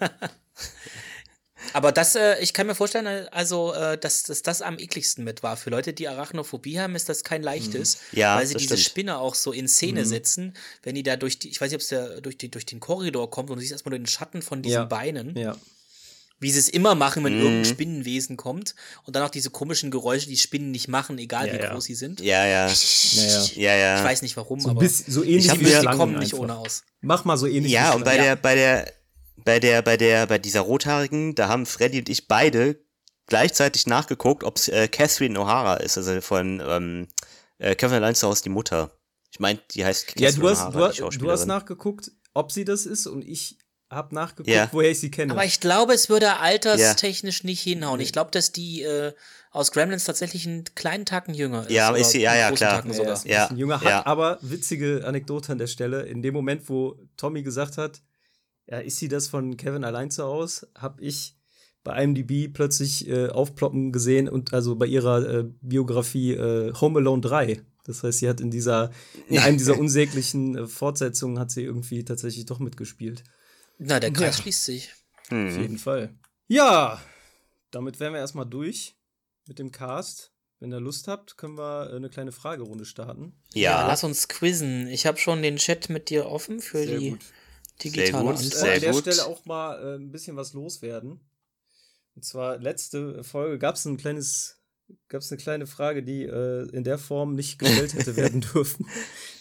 [1.72, 5.24] Aber das, äh, ich kann mir vorstellen, äh, also, äh, dass, dass das am ekligsten
[5.24, 5.56] mit war.
[5.56, 7.98] Für Leute, die Arachnophobie haben, ist das kein leichtes.
[8.12, 8.86] Ja, weil sie diese stimmt.
[8.90, 9.68] Spinne auch so in Mhm.
[9.68, 12.50] Szene setzen, wenn die da durch die, ich weiß nicht, ob es der durch, die,
[12.50, 14.84] durch den Korridor kommt und du siehst erstmal nur den Schatten von diesen Ja.
[14.84, 15.56] Beinen Ja.
[16.42, 17.40] wie sie es immer machen, wenn Mhm.
[17.42, 18.74] irgendein Spinnenwesen kommt.
[19.04, 21.70] Und dann auch diese komischen Geräusche, die Spinnen nicht machen, egal Ja, wie ja.
[21.72, 22.20] groß sie sind.
[22.20, 22.66] Ja, ja.
[23.16, 23.44] Naja.
[23.56, 23.98] Ja, ja.
[23.98, 26.38] Ich weiß nicht warum, So, aber bisschen, so ähnlich hab wie die kommen nicht einfach.
[26.44, 26.82] ohne aus.
[27.02, 28.90] Mach mal so ähnlich Ja, und bei der, bei der,
[29.44, 32.78] bei der, bei der, bei dieser rothaarigen, da haben Freddy und ich beide
[33.26, 37.08] gleichzeitig nachgeguckt, ob es äh, Catherine O'Hara ist, also von ähm,
[37.58, 38.90] äh, Kevin Allein zu Hause die Mutter.
[39.32, 42.64] Ich meine, die heißt Catherine Ja, du hast, O'Hara, du, du hast nachgeguckt, ob sie
[42.64, 44.68] das ist und ich habe nachgeguckt, Ja.
[44.72, 45.32] woher ich sie kenne.
[45.32, 47.98] Aber ich glaube, es würde alterstechnisch nicht hinhauen.
[48.00, 49.12] Ich glaube, dass die äh,
[49.50, 51.70] aus Gremlins tatsächlich einen kleinen Tacken jünger ist.
[51.72, 52.76] Ja, ist sie- ja, ja, klar.
[52.76, 53.26] Tacken Ja, sogar.
[53.26, 53.98] Ja, bisschen jünger, ja.
[53.98, 56.02] hat aber witzige Anekdote an der Stelle.
[56.02, 58.00] In dem Moment, wo Tommy gesagt hat,
[58.70, 61.36] ja, ist sie das von Kevin allein zu Hause, habe ich
[61.82, 67.22] bei IMDb plötzlich äh, aufploppen gesehen und also bei ihrer äh, Biografie äh, Home Alone
[67.22, 67.62] 3.
[67.84, 68.90] Das heißt, sie hat in dieser,
[69.28, 73.24] in einem dieser unsäglichen äh, Fortsetzungen hat sie irgendwie tatsächlich doch mitgespielt.
[73.78, 74.42] Na, der Kreis Ja.
[74.42, 74.92] schließt sich.
[75.24, 75.60] Auf Hm.
[75.60, 76.14] jeden Fall.
[76.48, 77.00] Ja,
[77.70, 78.94] damit wären wir erstmal durch
[79.48, 80.32] mit dem Cast.
[80.58, 83.32] Wenn ihr Lust habt, können wir äh, eine kleine Fragerunde starten.
[83.54, 84.86] Ja, Ja, lass uns quizzen.
[84.88, 87.20] Ich habe schon den Chat mit dir offen für Sehr die gut.
[87.84, 88.40] Digitale gut, Antwort.
[88.40, 89.00] äh, sehr an der gut.
[89.02, 91.20] Stelle auch mal äh, ein bisschen was loswerden.
[92.14, 94.58] Und zwar letzte Folge gab es ein kleines,
[95.08, 98.86] gab es eine kleine Frage, die äh, in der Form nicht gestellt hätte werden dürfen.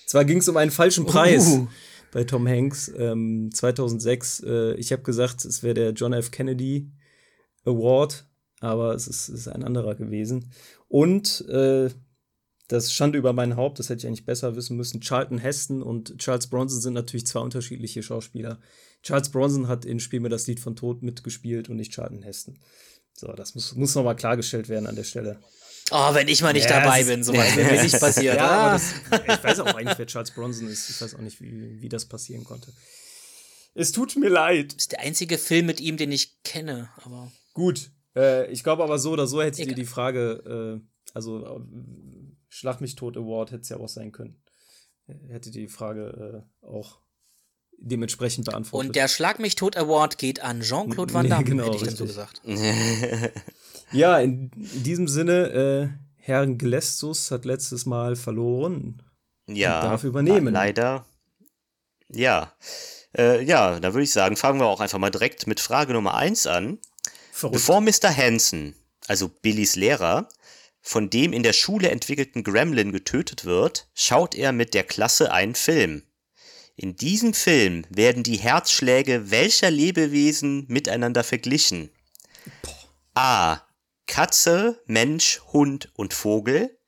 [0.06, 1.68] Zwar ging es um einen falschen Preis Uh.
[2.12, 4.44] bei Tom Hanks ähm, 2006.
[4.46, 6.32] Äh, ich habe gesagt, es wäre der John F.
[6.32, 6.92] Kennedy
[7.66, 8.26] Award,
[8.60, 10.52] aber es ist, ist ein anderer gewesen.
[10.88, 11.90] Und äh,
[12.70, 15.02] das Schande über mein Haupt, das hätte ich eigentlich besser wissen müssen.
[15.02, 18.60] Charlton Heston und Charles Bronson sind natürlich zwei unterschiedliche Schauspieler.
[19.02, 22.60] Charles Bronson hat in Spiel mir das Lied von Tod mitgespielt und nicht Charlton Heston.
[23.14, 25.40] So, das muss, muss nochmal klargestellt werden an der Stelle.
[25.90, 28.36] Oh, wenn ich mal nicht Ja, dabei bin, sowas wird mir nicht passiert.
[28.36, 28.74] Ja, ah.
[28.74, 30.92] das, ich weiß auch eigentlich, wer Charles Bronson ist.
[30.92, 32.72] Ich weiß auch nicht, wie, wie das passieren konnte.
[33.74, 34.74] Es tut mir leid.
[34.74, 37.32] ist der einzige Film mit ihm, den ich kenne, aber.
[37.54, 37.90] Gut.
[38.16, 41.60] Äh, ich glaube aber so oder so hättet ihr die Frage, äh, also äh,
[42.50, 44.42] Schlag mich tot Award hätte es ja auch sein können.
[45.08, 47.00] Ihr die Frage äh, auch
[47.78, 48.90] dementsprechend beantwortet.
[48.90, 51.84] Und der Schlag mich tot Award geht an Jean-Claude Van Nee, Damme, genau, hätte ich
[51.84, 52.42] dann so gesagt.
[53.92, 59.02] ja, in, in diesem Sinne, äh, Herrn Glestus hat letztes Mal verloren.
[59.48, 60.54] Ja, darf übernehmen.
[60.54, 61.06] Leider.
[62.10, 62.54] Ja.
[63.18, 66.14] Äh, ja, da würde ich sagen, fangen wir auch einfach mal direkt mit Frage Nummer
[66.14, 66.78] eins an.
[67.32, 67.54] Verrückt.
[67.54, 68.16] Bevor Mr.
[68.16, 68.76] Hansen,
[69.08, 70.28] also Billys Lehrer,
[70.90, 75.54] von dem in der Schule entwickelten Gremlin getötet wird, schaut er mit der Klasse einen
[75.54, 76.02] Film.
[76.76, 81.92] In diesem Film werden die Herzschläge welcher Lebewesen miteinander verglichen?
[83.14, 83.62] A.
[84.08, 86.80] Katze, Mensch, Hund und Vogel.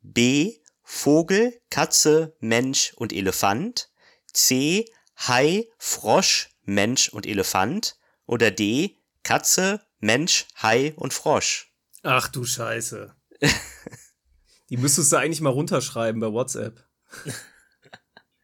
[0.00, 0.58] B.
[0.84, 3.90] Vogel, Katze, Mensch und Elefant.
[4.32, 4.84] C.
[5.16, 7.98] Hai, Frosch, Mensch und Elefant.
[8.26, 8.96] Oder D.
[9.24, 11.74] Katze, Mensch, Hai und Frosch.
[12.04, 13.12] Ach du Scheiße.
[14.70, 16.84] die müsstest du eigentlich mal runterschreiben bei WhatsApp.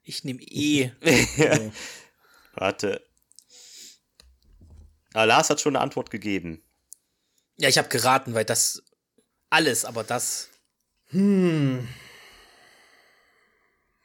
[0.02, 0.90] Ich nehme E.
[2.54, 3.06] Warte.
[5.14, 6.64] Ah, Lars hat schon eine Antwort gegeben.
[7.58, 8.82] Ja, ich habe geraten, weil das
[9.50, 10.48] alles, aber das.
[11.10, 11.86] Hm.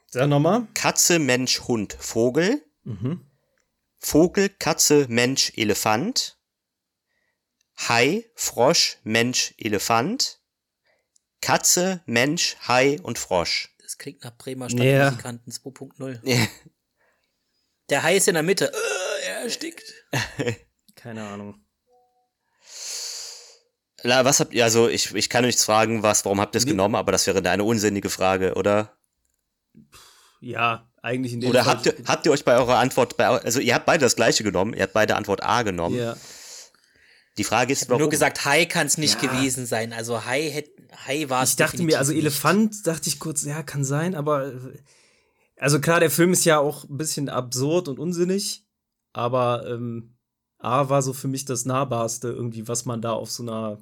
[0.07, 0.67] Sag nochmal.
[0.75, 2.63] Katze, Mensch, Hund, Vogel.
[2.83, 3.25] Mhm.
[3.97, 6.37] Vogel, Katze, Mensch, Elefant.
[7.77, 10.39] Hai, Frosch, Mensch, Elefant.
[11.45, 13.69] Katze, Mensch, Hai und Frosch.
[13.81, 15.11] Das klingt nach Bremer Ja.
[15.11, 16.47] Stadtmusikanten 2.0.
[17.89, 18.71] Der Hai ist in der Mitte.
[18.73, 19.93] Äh, er erstickt.
[20.95, 21.63] Keine Ahnung.
[24.01, 26.65] La, was habt ihr, also ich, ich kann euch fragen, was, warum habt ihr es
[26.65, 28.95] genommen, aber das wäre eine unsinnige Frage, oder?
[30.41, 33.25] Ja, eigentlich in dem Oder Fall- habt ihr, habt ihr euch bei eurer Antwort, bei,
[33.27, 35.97] also ihr habt beide das gleiche genommen, ihr habt beide Antwort A genommen.
[35.97, 36.15] Ja.
[37.37, 38.01] Die Frage ist, warum?
[38.01, 39.29] Nur gesagt, Hai kann es nicht Ja.
[39.29, 39.91] gewesen sein.
[39.93, 40.71] Also Hai hätte
[41.05, 41.51] Hai war es.
[41.51, 44.53] Ich dachte mir, also Elefant, dachte ich kurz, ja, kann sein, aber
[45.57, 48.65] also klar, der Film ist ja auch ein bisschen absurd und unsinnig,
[49.13, 50.15] aber ähm,
[50.57, 53.77] A war so für mich das nahbarste irgendwie, was man da auf so einer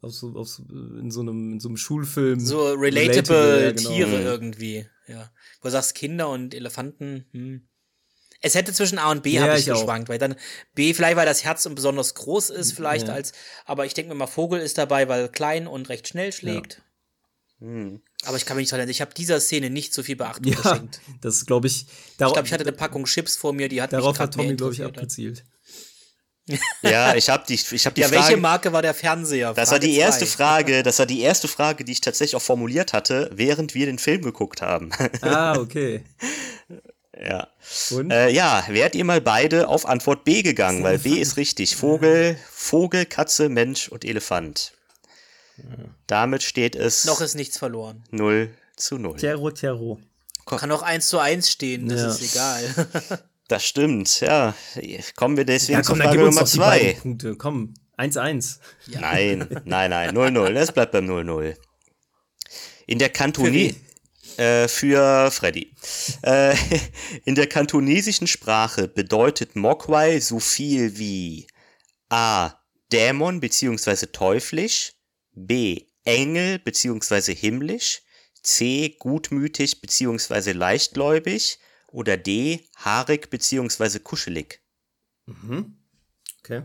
[0.00, 3.88] auf so, auf so, in so einem in so einem Schulfilm So relatable, ja, genau.
[3.90, 4.26] Tiere Mhm.
[4.26, 4.86] irgendwie.
[5.06, 5.30] Ja.
[5.60, 7.26] Wo du sagst, Kinder und Elefanten.
[7.32, 7.68] Hm.
[8.44, 9.80] Es hätte zwischen A und B Ja, habe ich, ich auch.
[9.80, 10.36] geschwankt, weil dann
[10.74, 13.14] B vielleicht, weil das Herz besonders groß ist, vielleicht Ja.
[13.14, 13.32] als,
[13.64, 16.82] aber ich denke mir mal, Vogel ist dabei, weil klein und recht schnell schlägt.
[17.60, 18.02] Hm.
[18.26, 20.60] Aber ich kann mich nicht erinnern, ich habe dieser Szene nicht so viel Beachtung Ja,
[20.60, 21.00] geschenkt.
[21.22, 21.86] das glaube ich.
[22.10, 24.54] Ich glaube, ich hatte eine Packung Chips vor mir, die hat darauf mich hat Tommy,
[24.54, 25.44] glaube ich, abgezielt.
[26.82, 28.22] Ja, ich habe die, ich hab die Ja, Frage.
[28.22, 29.54] welche Marke war der Fernseher?
[29.54, 30.36] das war die erste zwei.
[30.36, 33.98] Frage, das war die erste Frage, die ich tatsächlich auch formuliert hatte, während wir den
[33.98, 34.90] Film geguckt haben.
[35.22, 36.04] Ah, okay.
[37.26, 37.48] ja.
[37.90, 38.10] Und?
[38.10, 41.76] Äh, ja, wärt ihr mal beide auf Antwort B gegangen, weil B ist richtig.
[41.76, 44.72] Vogel, Vogel, Katze, Mensch und Elefant.
[46.06, 48.02] Damit steht es Noch ist nichts verloren.
[48.10, 49.16] 0 zu 0.
[49.18, 49.98] Terror, Terror.
[50.46, 52.08] Kann auch 1 zu 1 stehen, das Ja.
[52.08, 52.88] ist egal.
[53.46, 54.54] Das stimmt, ja.
[55.16, 57.00] Kommen wir deswegen Ja, zu komm, dann Frage Nummer doch die beiden 2.
[57.02, 57.34] Punkte.
[57.36, 58.58] Komm, 1-1.
[58.88, 60.56] Nein, nein, nein, 0-0.
[60.56, 61.54] Es bleibt beim 0-0.
[62.86, 63.74] In der Kantonie.
[64.36, 65.74] Äh, für Freddy.
[66.22, 66.56] Äh,
[67.24, 71.46] in der kantonesischen Sprache bedeutet Mogwai so viel wie
[72.08, 72.54] A.
[72.92, 74.06] Dämon bzw.
[74.06, 74.92] teuflisch,
[75.32, 75.86] B.
[76.04, 77.34] Engel bzw.
[77.34, 78.02] himmlisch,
[78.42, 78.96] C.
[78.98, 80.52] Gutmütig bzw.
[80.52, 81.58] leichtgläubig
[81.88, 82.68] oder D.
[82.76, 83.98] Haarig bzw.
[84.00, 84.60] kuschelig.
[85.26, 85.78] Mhm.
[86.40, 86.62] Okay.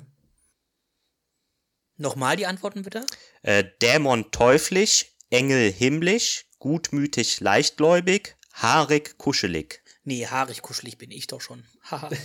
[1.98, 3.06] Nochmal die Antworten bitte?
[3.44, 9.82] Äh, Dämon teuflisch, Engel himmlisch, gutmütig leichtgläubig, haarig kuschelig.
[10.04, 11.66] Nee, haarig kuschelig bin ich doch schon.
[11.92, 12.10] Haha.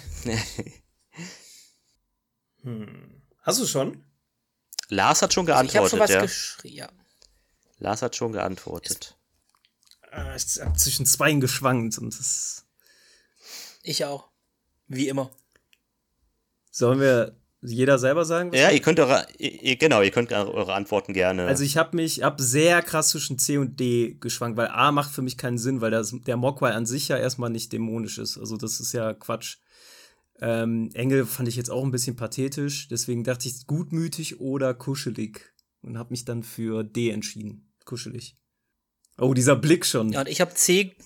[2.63, 3.23] Hm.
[3.43, 4.03] Hast du schon?
[4.89, 6.23] Lars hat schon ich habe geantwortet, schon was ja.
[6.23, 6.77] geschrieben.
[6.77, 6.89] Ja.
[7.77, 9.19] Lars hat schon geantwortet.
[10.11, 12.65] Äh, Ich hab zwischen zweien geschwankt und das.
[13.83, 14.31] Ich auch.
[14.87, 15.31] Wie immer.
[16.71, 17.39] Sollen wir
[17.73, 18.53] jeder selber sagen?
[18.53, 21.47] was Ja, ihr könnt eure, ihr, genau, ihr könnt eure Antworten gerne.
[21.47, 25.13] Also ich habe mich hab sehr krass zwischen C und D geschwankt, weil A macht
[25.13, 28.39] für mich keinen Sinn, weil das, der Mogwai an sich ja erstmal nicht dämonisch ist.
[28.39, 29.57] Also das ist ja Quatsch.
[30.41, 35.53] Ähm, Engel fand ich jetzt auch ein bisschen pathetisch, deswegen dachte ich gutmütig oder kuschelig
[35.83, 37.73] und habe mich dann für D entschieden.
[37.85, 38.37] Kuschelig.
[39.19, 40.13] Oh, dieser Blick schon.
[40.13, 40.97] Ja, und ich habe C.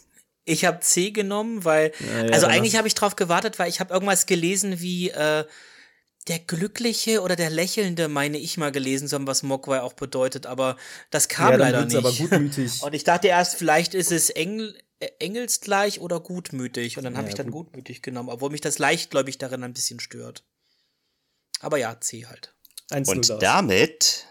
[0.45, 1.93] Ich habe C genommen, weil.
[2.01, 5.11] Ja, ja, also eigentlich habe ich drauf gewartet, weil ich habe irgendwas gelesen wie.
[5.11, 5.45] Äh,
[6.29, 10.47] der Glückliche oder der Lächelnde, meine ich mal gelesen zu haben, was Mogwai auch bedeutet,
[10.47, 10.77] aber
[11.11, 11.97] das kam Ja, leider nicht.
[11.97, 12.73] aber gutmütig.
[12.83, 16.99] Und ich dachte erst, vielleicht ist es Engel, äh, engelsgleich oder gutmütig.
[16.99, 17.69] Und dann habe Ja, ich dann gut.
[17.69, 20.45] gutmütig genommen, obwohl mich das leichtgläubig darin ein bisschen stört.
[21.61, 22.55] Aber ja, C halt.
[22.91, 24.27] 1 Und damit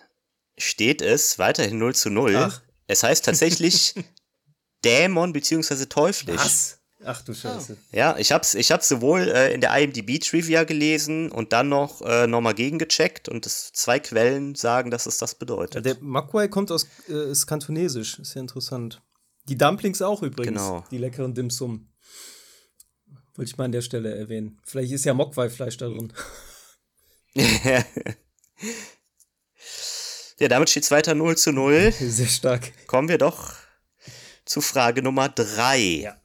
[0.57, 2.35] steht es weiterhin 0 zu 0.
[2.35, 2.61] Ach.
[2.87, 3.95] Es heißt tatsächlich
[4.85, 6.37] Dämon beziehungsweise teuflisch.
[6.37, 6.76] Was?
[7.03, 7.77] Ach du Scheiße.
[7.91, 12.01] Ja, ich hab's, ich hab's sowohl äh, in der IMDb Trivia gelesen und dann noch
[12.01, 15.85] äh, nochmal gegengecheckt und das, zwei Quellen sagen, dass es das bedeutet.
[15.85, 19.01] der Makwai kommt aus äh, ist kantonesisch, ist ja interessant.
[19.47, 20.83] Die Dumplings auch übrigens, Genau.
[20.91, 21.87] die leckeren Dim Sum.
[23.35, 24.59] Wollte ich mal an der Stelle erwähnen.
[24.65, 26.11] Vielleicht ist ja Mokwai-Fleisch da drin.
[30.39, 31.91] ja, damit steht's weiter 0 zu 0.
[31.91, 32.71] Sehr stark.
[32.87, 33.53] Kommen wir doch
[34.45, 35.77] zu Frage Nummer 3.
[35.79, 36.17] Ja.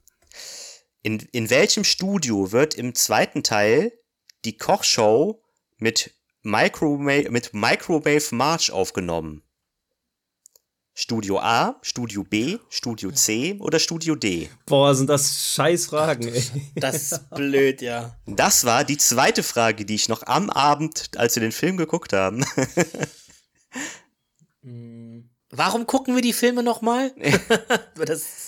[1.03, 3.91] In, in welchem Studio wird im zweiten Teil
[4.45, 5.43] die Kochshow
[5.77, 9.43] mit, Microwave, mit Microwave March aufgenommen?
[10.95, 14.49] Studio A, Studio B, Studio C oder Studio D?
[14.65, 16.43] Boah, sind das scheiß Fragen, ey.
[16.75, 18.15] Das ist blöd, ja.
[18.25, 22.13] Das war die zweite Frage, die ich noch am Abend, als wir den Film geguckt
[22.13, 22.45] haben,
[25.55, 27.13] Warum gucken wir die Filme nochmal?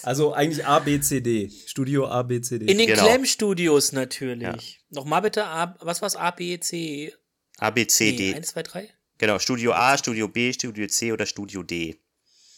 [0.03, 1.49] Also eigentlich A, B, C, D.
[1.68, 2.66] Studio A, B, C, D.
[2.66, 3.03] in den Genau.
[3.03, 4.82] Clem-Studios natürlich.
[4.89, 6.16] Nochmal bitte, A, was war's?
[6.16, 7.14] A, B, C,
[7.58, 8.36] A, B, C, nee, D.
[8.36, 8.89] 1, 2, 3?
[9.18, 11.99] Genau, Studio A, Studio B, Studio C oder Studio D.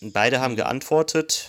[0.01, 1.47] Und beide haben geantwortet.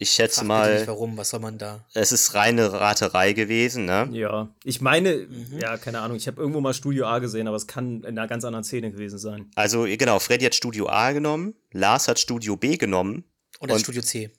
[0.00, 1.84] Ich schätze bitte nicht, mal, warum, was soll man da?
[1.92, 4.08] es ist reine Raterei gewesen, ne?
[4.12, 5.58] Ja, ich meine, Mhm.
[5.60, 8.28] ja, keine Ahnung, ich habe irgendwo mal Studio A gesehen, aber es kann in einer
[8.28, 9.50] ganz anderen Szene gewesen sein.
[9.56, 13.24] Also genau, Freddy hat Studio A genommen, Lars hat Studio B genommen,
[13.58, 14.30] Und das Und- Studio C.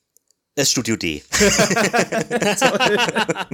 [0.55, 1.23] es ist Studio D.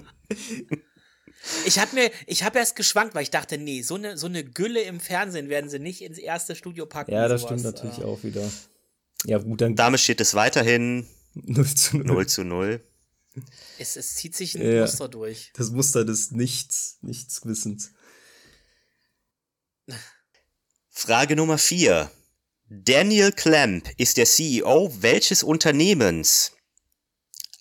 [1.67, 4.43] Ich habe mir, ich habe erst geschwankt, weil ich dachte, nee, so eine, so eine
[4.43, 7.11] Gülle im Fernsehen werden sie nicht ins erste Studio packen.
[7.11, 7.59] Ja, das sowas.
[7.59, 8.49] stimmt natürlich Äh, auch wieder.
[9.25, 11.05] Ja, gut, dann Damit steht es weiterhin
[11.36, 12.05] 0 zu 0.
[12.05, 12.83] 0 zu 0.
[13.77, 14.81] Es, es zieht sich ein Ja.
[14.81, 15.51] Muster durch.
[15.55, 17.91] Das Muster des Nichts, Nichtswissens.
[20.89, 22.09] Frage Nummer 4.
[22.69, 26.53] Daniel Clamp ist der CEO welches Unternehmens?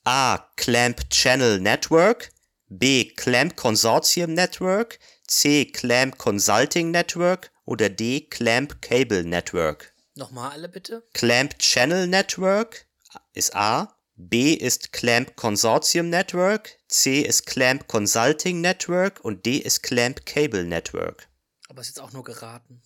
[0.04, 0.38] A.
[0.56, 2.30] Clamp Channel Network,
[2.68, 3.06] B.
[3.06, 5.66] Clamp Consortium Network, C.
[5.66, 8.22] Clamp Consulting Network oder D.
[8.22, 9.92] Clamp Cable Network.
[10.14, 11.06] Nochmal alle bitte.
[11.12, 12.86] Clamp Channel Network
[13.34, 19.82] ist A, B ist Clamp Consortium Network, C ist Clamp Consulting Network und D ist
[19.82, 21.28] Clamp Cable Network.
[21.68, 22.80] Aber ist jetzt auch nur geraten.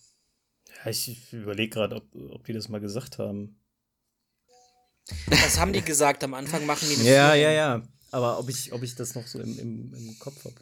[0.83, 3.61] Ja, ich überlege gerade, ob, ob die das mal gesagt haben.
[5.29, 7.41] Das haben die gesagt, am Anfang machen die eine Ja, Führung.
[7.43, 7.81] ja, ja.
[8.11, 10.55] Aber ob ich, ob ich das noch so im, im, im Kopf habe.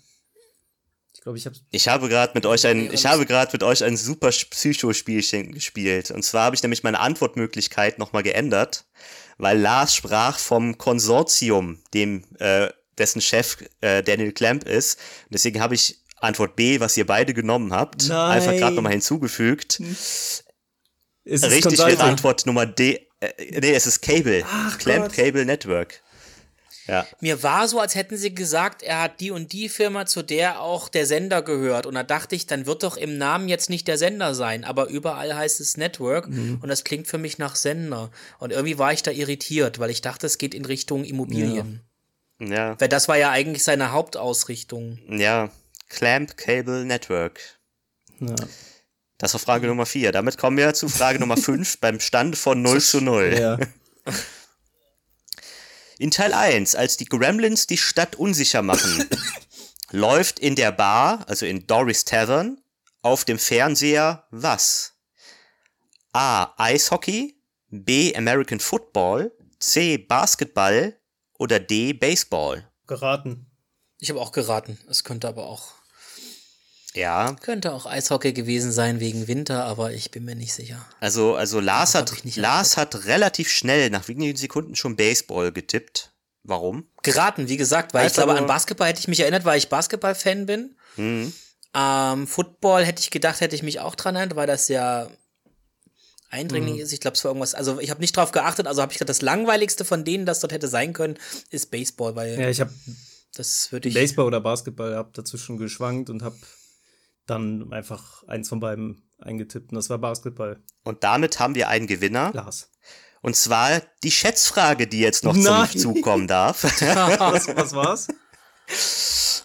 [1.14, 3.84] Ich glaube, ich habe Ich habe gerade mit euch ein, ich habe gerade mit euch
[3.84, 6.12] ein super Psychospielchen gespielt.
[6.12, 8.86] Und zwar habe ich nämlich meine Antwortmöglichkeit nochmal geändert,
[9.38, 15.00] weil Lars sprach vom Konsortium, dem, äh, dessen Chef äh, Daniel Clamp ist.
[15.26, 18.32] Und deswegen habe ich Antwort B, was ihr beide genommen habt, Nein.
[18.32, 19.80] einfach gerade nochmal hinzugefügt.
[19.80, 20.44] ist
[21.26, 23.08] es Richtig wäre Antwort Nummer D.
[23.20, 24.44] Äh, nee, es ist Cable.
[24.48, 25.16] Ach Clamp Gott.
[25.16, 26.02] Cable Network.
[26.88, 27.06] Ja.
[27.20, 30.62] Mir war so, als hätten sie gesagt, er hat die und die Firma, zu der
[30.62, 31.86] auch der Sender gehört.
[31.86, 34.88] Und da dachte ich, dann wird doch im Namen jetzt nicht der Sender sein, aber
[34.88, 36.60] überall heißt es Network Mhm.
[36.62, 38.10] und das klingt für mich nach Sender.
[38.40, 41.82] Und irgendwie war ich da irritiert, weil ich dachte, es geht in Richtung Immobilien.
[42.40, 42.80] Ja.
[42.80, 45.00] Weil das war ja eigentlich seine Hauptausrichtung.
[45.10, 45.50] Ja.
[45.90, 47.40] Clamp Cable Network.
[48.20, 48.36] Ja.
[49.18, 50.12] Das war Frage Nummer 4.
[50.12, 53.36] Damit kommen wir zu Frage Nummer 5 beim Stand von 0 zu 0.
[53.40, 53.58] ja.
[56.00, 59.10] In Teil 1, als die Gremlins die Stadt unsicher machen,
[59.92, 62.62] läuft in der Bar, also in Doris Tavern,
[63.02, 64.94] auf dem Fernseher was?
[66.14, 66.54] A.
[66.58, 68.16] Eishockey, B.
[68.16, 69.98] American Football, C.
[69.98, 71.00] Basketball
[71.40, 71.94] oder D.
[71.94, 72.70] Baseball?
[72.86, 73.48] Geraten.
[74.00, 74.78] Ich habe auch geraten.
[74.88, 75.74] Es könnte aber auch,
[76.98, 80.84] Ja, könnte auch Eishockey gewesen sein wegen Winter, aber ich bin mir nicht sicher.
[81.00, 85.52] also, also Lars, hat, ich nicht Lars hat relativ schnell, nach wenigen Sekunden, schon Baseball
[85.52, 86.12] getippt.
[86.44, 86.88] Warum?
[87.04, 89.70] Geraten, wie gesagt, weil ich Einfach glaube, an Basketball hätte ich mich erinnert, weil ich
[89.70, 90.76] Basketball-Fan bin.
[90.96, 91.34] Hm.
[91.74, 95.08] Ähm, Football hätte ich gedacht, hätte ich mich auch dran erinnert, weil das ja
[96.30, 96.82] eindringlich Mhm.
[96.82, 96.94] ist.
[96.94, 99.10] Ich glaube, es war irgendwas, also ich habe nicht drauf geachtet, also habe ich gedacht,
[99.10, 101.18] das langweiligste von denen, das dort hätte sein können,
[101.52, 102.74] ist Baseball, weil Ja, ich habe
[103.36, 103.94] das würde ich.
[103.94, 106.36] Baseball oder Basketball hab dazwischen geschwankt und habe
[107.28, 110.62] dann einfach eins von beiden eingetippt und das war Basketball.
[110.84, 112.32] Und damit haben wir einen Gewinner.
[112.34, 112.72] Lars.
[113.22, 115.70] Und zwar die Schätzfrage, die jetzt noch Nein.
[115.72, 116.64] zum Zug kommen darf.
[116.82, 118.08] was, was war's?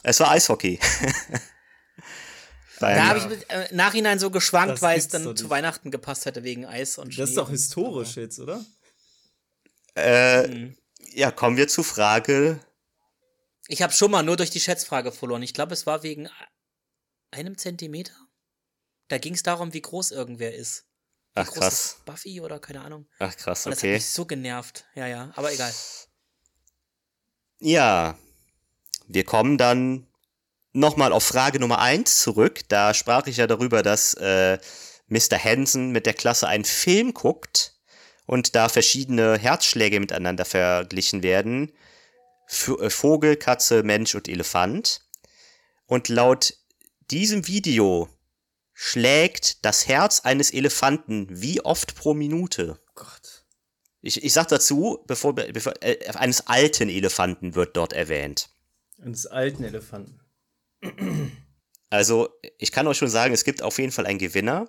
[0.02, 0.78] es war Eishockey.
[2.80, 6.26] Da habe ich mit, äh, Nachhinein so geschwankt, Das weil es dann zu Weihnachten gepasst
[6.26, 7.22] hätte wegen Eis und Schnee.
[7.22, 8.60] Das ist doch historisch jetzt, oder?
[9.94, 10.76] äh, Mhm.
[11.12, 12.58] ja, kommen wir zu Frage.
[13.68, 15.42] Ich habe schon mal nur durch die Schätzfrage verloren.
[15.42, 16.28] Ich glaube, es war wegen
[17.32, 18.14] einem Zentimeter.
[19.08, 20.86] Da ging es darum, wie groß irgendwer ist.
[21.34, 21.72] Wie Ach groß krass.
[21.72, 23.06] ist Buffy oder keine Ahnung.
[23.18, 23.94] Ach krass, Und das hat okay.
[23.94, 24.84] mich so genervt.
[24.94, 25.72] Ja, ja, aber egal.
[27.58, 28.18] Ja,
[29.06, 30.06] wir kommen dann
[30.72, 32.60] nochmal auf Frage Nummer eins zurück.
[32.68, 34.58] Da sprach ich ja darüber, dass äh,
[35.08, 35.42] Mr.
[35.42, 37.74] Hansen mit der Klasse einen Film guckt
[38.26, 41.72] und da verschiedene Herzschläge miteinander verglichen werden.
[42.48, 45.02] F äh, Vogel, Katze, Mensch und Elefant.
[45.86, 46.54] Und laut
[47.10, 48.08] diesem Video
[48.72, 52.80] schlägt das Herz eines Elefanten wie oft pro Minute?
[52.94, 53.44] Gott.
[54.00, 58.50] Ich, ich sag dazu, bevor, bevor äh, eines alten Elefanten wird dort erwähnt.
[59.00, 60.20] Eines alten Elefanten.
[61.92, 64.66] Also, ich kann euch schon sagen, es gibt auf jeden Fall einen Gewinner.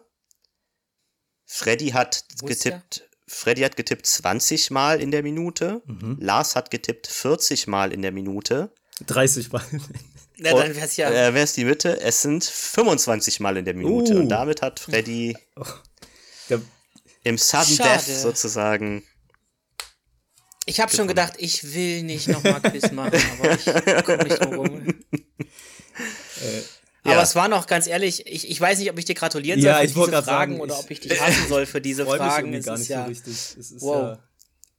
[1.46, 2.50] Freddy hat der?
[2.50, 5.82] getippt, Freddy hat getippt 20 Mal in der Minute.
[5.86, 6.18] Mhm.
[6.20, 8.74] Lars hat getippt 40 Mal in der Minute.
[9.06, 9.64] 30 Mal.
[10.38, 11.10] Na, dann wär's ja.
[11.10, 12.00] Äh, wer ist die Mitte?
[12.02, 14.16] Es sind 25 Mal in der Minute.
[14.16, 14.20] Uh.
[14.20, 15.38] Und damit hat Freddy
[16.50, 16.60] Der,
[17.24, 18.04] im Sudden Schade.
[18.06, 19.04] Death sozusagen.
[20.66, 24.54] Ich habe schon gedacht, ich will nicht nochmal Quiz machen, aber ich komme nicht drum
[24.56, 24.88] rum.
[27.06, 27.22] Aber Ja.
[27.22, 29.82] es war noch ganz ehrlich, ich, ich weiß nicht, ob ich dir gratulieren Ja, soll
[29.82, 32.14] für ich wollte diese Fragen sagen, oder ob ich dich hassen soll für diese mich
[32.16, 32.54] Fragen.
[32.54, 33.34] Es gar ist nicht ja, so richtig.
[33.34, 34.18] Es ist Wow.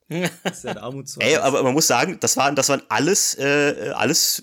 [0.08, 1.34] ja, es ist ja ein Armutszeugnis.
[1.34, 4.42] Ey, aber man muss sagen, das waren, das waren alles, äh, alles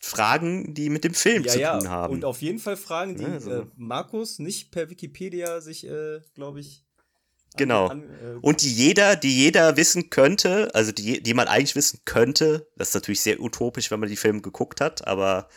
[0.00, 1.78] Fragen, die mit dem Film ja, zu ja.
[1.78, 2.12] tun haben.
[2.12, 3.50] Und auf jeden Fall Fragen, die Ja, so.
[3.50, 6.84] äh, Markus nicht per Wikipedia sich, äh, glaube ich,
[7.54, 7.86] an- Genau.
[7.86, 12.00] an- äh, Und die jeder, die jeder wissen könnte, also die, die man eigentlich wissen
[12.04, 15.48] könnte, das ist natürlich sehr utopisch, wenn man die Filme geguckt hat, aber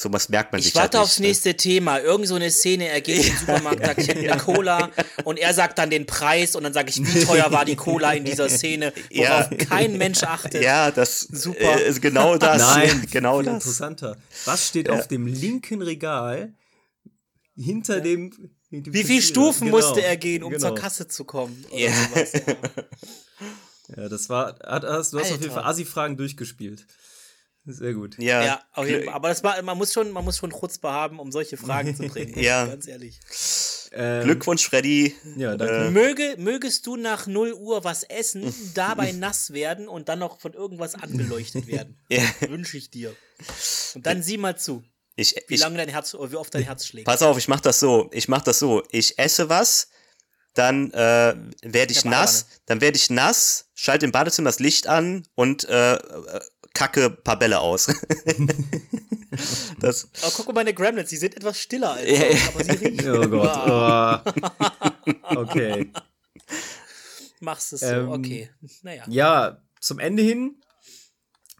[0.00, 1.98] sowas merkt man Ich sich warte halt aufs nicht, nächste Thema.
[2.00, 4.90] Irgend so eine Szene, er geht in den Supermarkt, sagt, ich hätte eine Cola
[5.24, 8.12] und er sagt dann den Preis und dann sage ich, wie teuer war die Cola
[8.12, 9.56] in dieser Szene, worauf Ja.
[9.58, 10.54] kein Mensch achtet.
[10.54, 10.62] Ne?
[10.62, 11.78] Ja, das Super.
[11.80, 12.58] Äh, ist genau das.
[12.60, 13.54] Nein, genau das.
[13.54, 14.16] interessanter.
[14.44, 16.54] Was steht auf dem linken Regal
[17.56, 18.32] hinter dem.
[18.70, 20.68] Wie viele Stufen Genau, musste er gehen, um genau.
[20.68, 21.64] zur Kasse zu kommen?
[21.70, 21.90] Oder Ja.
[21.92, 22.54] sowas, ja.
[23.96, 24.56] Ja, das war.
[24.64, 25.54] Hat, hast, du hast auf jeden Alter.
[25.54, 26.86] Fall Assi-Fragen durchgespielt.
[27.66, 28.16] Sehr gut.
[28.18, 29.08] Ja, Ja, Fall.
[29.10, 32.04] Aber das war, man muss schon, man muss schon Chutzpe haben, um solche Fragen zu
[32.04, 32.34] bringen.
[32.40, 32.66] Ja.
[32.66, 33.20] Ganz ehrlich.
[33.92, 35.14] Ähm, Glückwunsch, Freddy.
[35.36, 35.90] Ja, danke.
[35.90, 40.52] Möge, mögest du nach 0 Uhr was essen, dabei nass werden und dann noch von
[40.54, 41.98] irgendwas angeleuchtet werden.
[42.08, 42.22] Ja.
[42.48, 43.14] Wünsche ich dir.
[43.94, 44.82] Und dann sieh mal zu,
[45.16, 47.06] Ich, wie ich, lange dein Herz, oder wie oft dein Herz schlägt.
[47.06, 48.08] pass auf, ich mach das so.
[48.12, 48.82] Ich mach das so.
[48.90, 49.88] Ich esse was,
[50.54, 55.26] dann äh, werde ich nass, dann werde ich nass, schalte im Badezimmer das Licht an
[55.34, 56.40] und äh, äh,
[56.80, 57.86] kacke paar Bälle aus.
[59.80, 62.16] das, Aber guck mal, meine Gremlins, die sind etwas stiller als ja.
[62.16, 63.10] sonst, aber sie riechen.
[63.10, 64.32] Oh Gott.
[65.36, 65.40] Oh.
[65.40, 65.92] Okay.
[67.40, 68.50] Machst es so, Ähm, okay.
[68.82, 69.04] Naja.
[69.08, 70.56] Ja, zum Ende hin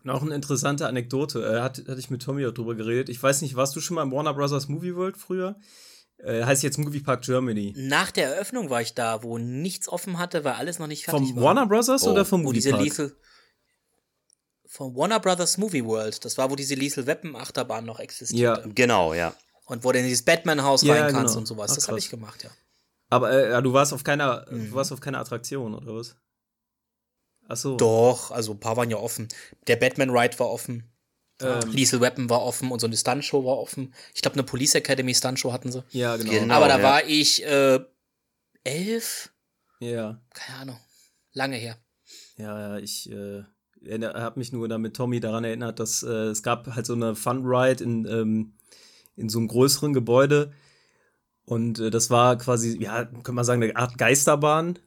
[0.03, 1.45] noch eine interessante Anekdote.
[1.45, 3.11] Äh, hat, hatte ich mit Tommy auch drüber geredet.
[3.11, 5.57] Ich weiß nicht, warst du schon mal im Warner Brothers Movie World früher?
[6.17, 7.75] Äh, heißt jetzt Movie Park Germany.
[7.77, 11.29] Nach der Eröffnung war ich da, wo nichts offen hatte, weil alles noch nicht fertig
[11.29, 11.43] Vom war.
[11.45, 13.15] Warner Brothers Oh, oder vom Movie diese Park?
[14.73, 18.63] Vom Warner Brothers Movie World, das war, wo diese Lethal Weapon Achterbahn noch existierte.
[18.69, 18.73] Ja.
[18.73, 19.35] genau, ja.
[19.65, 21.41] Und wo du in dieses Batman-Haus Ja, rein kannst genau.
[21.41, 21.73] und sowas.
[21.73, 22.51] Ach, das habe ich gemacht, ja.
[23.09, 24.71] Aber äh, ja, du warst auf keiner, Mhm.
[24.71, 26.15] du warst auf keiner Attraktion, oder was?
[27.49, 27.77] Ach so.
[27.77, 29.27] Doch, also ein paar waren ja offen.
[29.67, 30.85] Der Batman Ride war offen.
[31.41, 33.93] Ähm, Lethal Weapon war offen und so eine Stuntshow war offen.
[34.15, 35.83] Ich glaube, eine Police Academy Stuntshow hatten sie.
[35.91, 36.31] ja, genau.
[36.31, 36.55] Genau.
[36.55, 36.83] Aber da ja.
[36.85, 37.81] war ich äh,
[38.63, 39.33] elf,
[39.81, 40.21] Ja.
[40.33, 40.81] keine Ahnung,
[41.33, 41.77] lange her.
[42.37, 43.43] Ja, ja, ich äh,
[43.89, 47.15] habe mich nur da mit Tommy daran erinnert, dass äh, es gab halt so eine
[47.15, 48.53] Fun Ride in, ähm,
[49.17, 50.53] in so einem größeren Gebäude.
[51.45, 54.79] Und äh, das war quasi, ja, kann man sagen, eine Art Geisterbahn.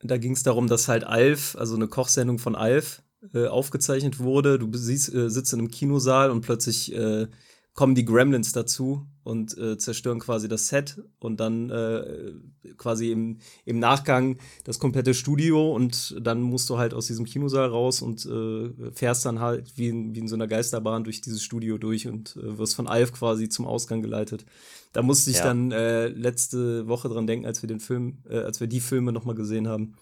[0.00, 3.02] Da ging es darum, dass halt Alf, also eine Kochsendung von Alf,
[3.34, 4.58] äh, aufgezeichnet wurde.
[4.58, 7.26] Du siehst, äh, sitzt in einem Kinosaal und plötzlich äh,
[7.74, 12.32] kommen die Gremlins dazu und äh, zerstören quasi das Set und dann äh,
[12.78, 17.68] quasi im, im Nachgang das komplette Studio und dann musst du halt aus diesem Kinosaal
[17.68, 21.42] raus und äh, fährst dann halt wie in, wie in so einer Geisterbahn durch dieses
[21.42, 24.46] Studio durch und äh, wirst von Alf quasi zum Ausgang geleitet.
[24.94, 25.44] Da musste ich Ja.
[25.44, 29.12] dann äh, letzte Woche dran denken, als wir den Film, äh, als wir die Filme
[29.12, 29.92] nochmal gesehen haben,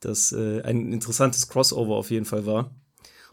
[0.00, 2.70] dass ein interessantes Crossover auf jeden Fall war.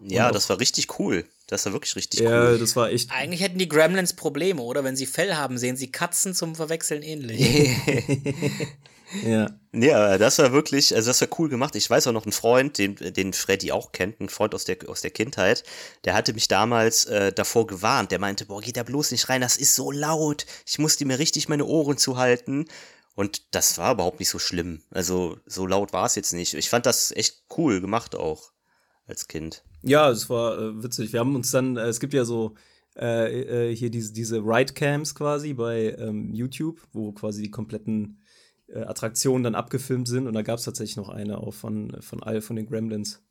[0.02, 1.26] Ja, das war richtig cool.
[1.48, 2.58] Das war wirklich richtig Ja, cool.
[2.58, 3.12] das war echt.
[3.12, 4.84] Eigentlich hätten die Gremlins Probleme, oder?
[4.84, 7.70] Wenn sie Fell haben, sehen sie Katzen zum Verwechseln ähnlich.
[9.24, 9.48] Ja.
[9.72, 11.76] Ja, das war wirklich, also das war cool gemacht.
[11.76, 14.78] Ich weiß auch noch einen Freund, den, den Freddy auch kennt, ein Freund aus der,
[14.88, 15.64] aus der Kindheit,
[16.06, 18.12] der hatte mich damals äh, davor gewarnt.
[18.12, 20.46] Der meinte, boah, geht da bloß nicht rein, das ist so laut.
[20.66, 22.66] Ich musste mir richtig meine Ohren zuhalten.
[23.16, 24.82] Und das war überhaupt nicht so schlimm.
[24.92, 26.54] Also so laut war es jetzt nicht.
[26.54, 28.52] Ich fand das echt cool gemacht auch
[29.08, 29.64] als Kind.
[29.86, 31.14] Ja, es war äh, witzig.
[31.14, 32.56] Wir haben uns dann, äh, es gibt ja so
[32.98, 38.22] äh, äh, hier diese, diese Ride-Cams quasi bei ähm, YouTube, wo quasi die kompletten
[38.68, 40.28] äh, Attraktionen dann abgefilmt sind.
[40.28, 43.22] Und da gab es tatsächlich noch eine auch von, von all von den Gremlins.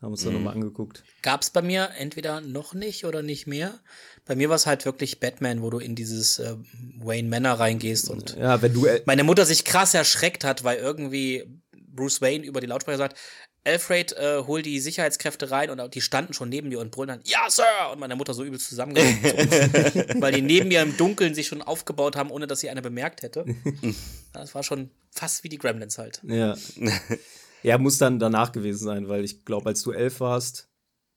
[0.00, 1.04] Haben uns dann nochmal angeguckt.
[1.22, 3.78] Gab's bei mir entweder noch nicht oder nicht mehr.
[4.24, 6.56] Bei mir war es halt wirklich Batman, wo du in dieses äh,
[6.98, 8.86] Wayne Manor reingehst und Ja, wenn du.
[8.86, 11.44] Äh, meine Mutter sich krass erschreckt hat, weil irgendwie
[11.86, 13.16] Bruce Wayne über die Lautsprecher sagt,
[13.64, 17.20] Alfred, äh, hol die Sicherheitskräfte rein und die standen schon neben mir und brüllen dann,
[17.24, 17.64] ja, Sir!
[17.92, 19.22] Und meine Mutter so übelst zusammengezogen,
[20.20, 23.22] weil die neben mir im Dunkeln sich schon aufgebaut haben, ohne dass sie einer bemerkt
[23.22, 23.44] hätte.
[24.34, 26.22] Das war schon fast wie die Gremlins halt.
[26.24, 26.56] ja.
[27.62, 30.70] ja, muss dann danach gewesen sein, weil ich glaube, als du elf warst,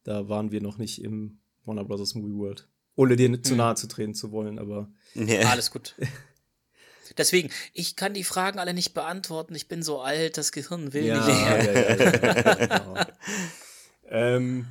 [0.04, 2.14] da waren wir noch nicht im Warner Bros.
[2.14, 2.68] Movie World.
[2.96, 4.89] Ohne dir zu nahe zu treten zu wollen, aber.
[5.14, 5.50] Ja.
[5.50, 5.96] Alles gut.
[7.18, 9.55] Deswegen, ich kann die Fragen alle nicht beantworten.
[9.55, 11.39] Ich bin so alt, das Gehirn will Ja, nicht.
[11.39, 12.95] ja, ja, ja, genau.
[14.09, 14.68] ähm,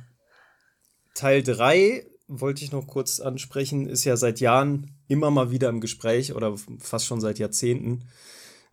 [1.13, 5.81] Teil 3 wollte ich noch kurz ansprechen, ist ja seit Jahren immer mal wieder im
[5.81, 8.07] Gespräch oder fast schon seit Jahrzehnten.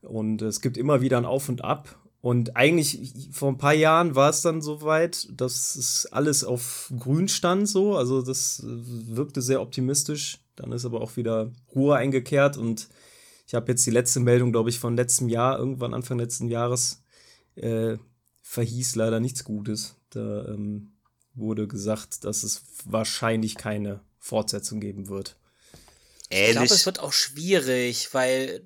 [0.03, 1.97] Und es gibt immer wieder ein Auf und Ab.
[2.21, 7.29] Und eigentlich vor ein paar Jahren war es dann soweit, dass es alles auf Grün
[7.29, 7.97] stand, so.
[7.97, 10.39] Also das wirkte sehr optimistisch.
[10.57, 12.89] Dann ist aber auch wieder Ruhe eingekehrt und
[13.53, 17.03] ich habe jetzt die letzte Meldung, glaube ich, von letztem Jahr, irgendwann Anfang letzten Jahres,
[17.55, 17.99] äh,
[18.41, 19.97] verhieß leider nichts Gutes.
[20.09, 20.95] Da ähm,
[21.35, 25.37] wurde gesagt, dass es wahrscheinlich keine Fortsetzung geben wird.
[26.31, 28.65] Ich glaube, es wird auch schwierig, weil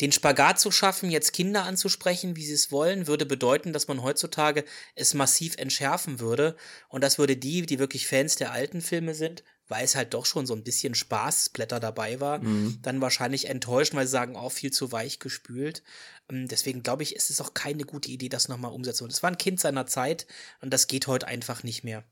[0.00, 4.02] den Spagat zu schaffen, jetzt Kinder anzusprechen, wie sie es wollen, würde bedeuten, dass man
[4.02, 4.64] heutzutage
[4.94, 6.56] es massiv entschärfen würde.
[6.88, 10.26] Und das würde die, die wirklich Fans der alten Filme sind, weil es halt doch
[10.26, 12.40] schon so ein bisschen Spaßblätter dabei war,
[12.82, 15.82] dann wahrscheinlich enttäuschen, weil sie sagen, oh, viel zu weich gespült.
[16.28, 19.04] Ähm, Deswegen glaube ich, es ist auch keine gute Idee, das nochmal umzusetzen.
[19.04, 20.26] Und es war ein Kind seiner Zeit
[20.60, 22.04] und das geht heute einfach nicht mehr.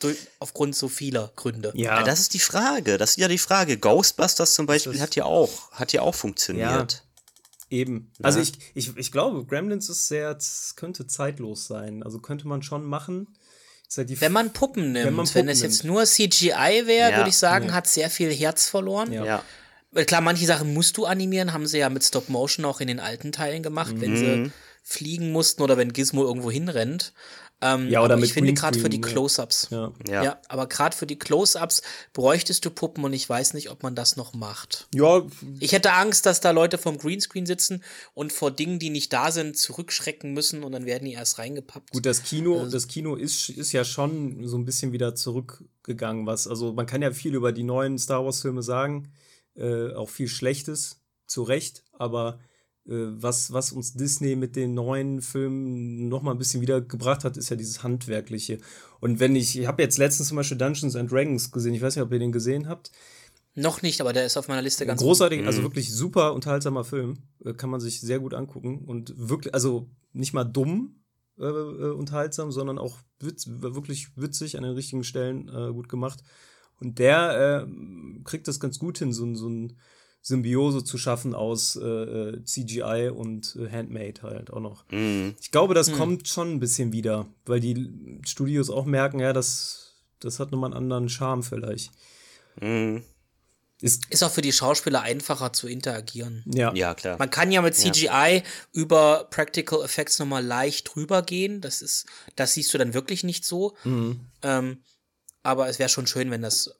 [0.00, 1.72] Durch, aufgrund so vieler Gründe.
[1.76, 2.98] Ja, das ist die Frage.
[2.98, 3.78] Das ist ja die Frage.
[3.78, 7.04] Ghostbusters zum Beispiel das- hat ja auch, hat ja auch funktioniert.
[7.70, 8.10] Eben.
[8.20, 12.02] Also ich, ich, ich glaube, Gremlins ist sehr, es könnte zeitlos sein.
[12.02, 13.28] Also könnte man schon machen.
[13.96, 15.94] Halt die Wenn man Puppen nimmt, wenn, Wenn Puppen es jetzt nimmt.
[15.94, 17.16] nur CGI wäre, Ja.
[17.18, 17.72] würde ich sagen, Ja.
[17.72, 19.12] hat sehr viel Herz verloren.
[19.12, 19.24] Ja.
[19.24, 19.44] Ja.
[19.92, 22.86] Weil Klar, manche Sachen musst du animieren, haben sie ja mit Stop Motion auch in
[22.86, 24.16] den alten Teilen gemacht, wenn Mhm.
[24.46, 24.52] sie
[24.84, 27.12] fliegen mussten oder wenn Gizmo irgendwo hinrennt.
[27.62, 29.00] Ähm, Ja, oder aber mit ich finde gerade für die.
[29.00, 29.68] Close-ups.
[29.70, 29.92] Ja.
[30.08, 30.22] Ja.
[30.24, 30.40] Ja.
[30.48, 31.82] aber gerade für die Close-ups
[32.12, 34.88] bräuchtest du Puppen und ich weiß nicht, ob man das noch macht.
[34.94, 35.22] Ja,
[35.58, 37.82] Ich hätte Angst, dass da Leute vom Greenscreen sitzen
[38.14, 41.90] und vor Dingen, die nicht da sind, zurückschrecken müssen und dann werden die erst reingepappt.
[41.90, 46.46] Gut, das Kino, das Kino ist, ist ja schon so ein bisschen wieder zurückgegangen, was,
[46.46, 49.12] also man kann ja viel über die neuen Star Wars-Filme sagen,
[49.54, 52.49] äh, auch viel Schlechtes, zu Recht, aber äh,
[52.86, 57.48] was, was uns Disney mit den neuen Filmen noch mal ein bisschen wiedergebracht hat, ist
[57.50, 58.58] ja dieses Handwerkliche.
[59.00, 61.96] Und wenn ich, ich habe jetzt letztens zum Beispiel Dungeons and Dragons gesehen, ich weiß
[61.96, 62.90] nicht, ob ihr den gesehen habt.
[63.54, 67.18] Noch nicht, aber der ist auf meiner Liste ganz Großartig, also wirklich super unterhaltsamer Film.
[67.44, 68.84] Äh, Kann man sich sehr gut angucken.
[68.86, 71.02] Und wirklich, also nicht mal dumm
[71.38, 76.22] äh, äh, unterhaltsam, sondern auch witz, wirklich witzig an den richtigen Stellen äh, gut gemacht.
[76.80, 79.76] Und der äh, kriegt das ganz gut hin, so, ein- so ein
[80.22, 84.84] Symbiose zu schaffen aus äh, äh, CGI und äh, Handmade halt auch noch.
[84.90, 85.34] Mhm.
[85.40, 89.94] Ich glaube, das kommt schon ein bisschen wieder, weil die Studios auch merken, ja, das,
[90.20, 91.90] das hat nochmal einen anderen Charme vielleicht.
[92.60, 93.02] Mhm.
[93.80, 96.44] Ist, Ist auch für die Schauspieler einfacher zu interagieren.
[96.46, 96.70] ja.
[96.74, 97.16] Ja, klar.
[97.18, 98.42] Man kann ja mit CGI
[98.72, 101.62] über Practical Effects nochmal leicht drüber gehen.
[101.62, 102.04] Das ist,
[102.36, 103.74] das siehst du dann wirklich nicht so.
[104.42, 104.82] Ähm,
[105.42, 106.74] aber es wäre schon schön, wenn das.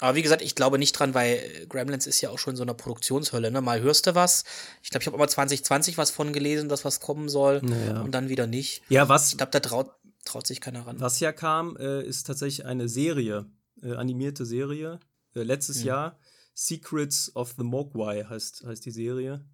[0.00, 2.74] Aber wie gesagt, ich glaube nicht dran, weil Gremlins ist ja auch schon so eine
[2.74, 3.50] Produktionshölle.
[3.50, 3.60] Ne?
[3.60, 4.44] Mal hörst du was.
[4.82, 7.60] Ich glaube, ich habe immer 2020 was von gelesen, dass was kommen soll.
[7.86, 8.00] Ja.
[8.00, 8.82] Und dann wieder nicht.
[8.88, 9.90] ja, was, Ich glaube, da traut,
[10.24, 11.00] traut sich keiner ran.
[11.00, 13.46] Was ja kam, äh, ist tatsächlich eine Serie,
[13.82, 15.00] äh, animierte Serie,
[15.34, 16.18] äh, letztes Jahr.
[16.54, 19.44] Secrets of the Mogwai heißt, heißt die Serie.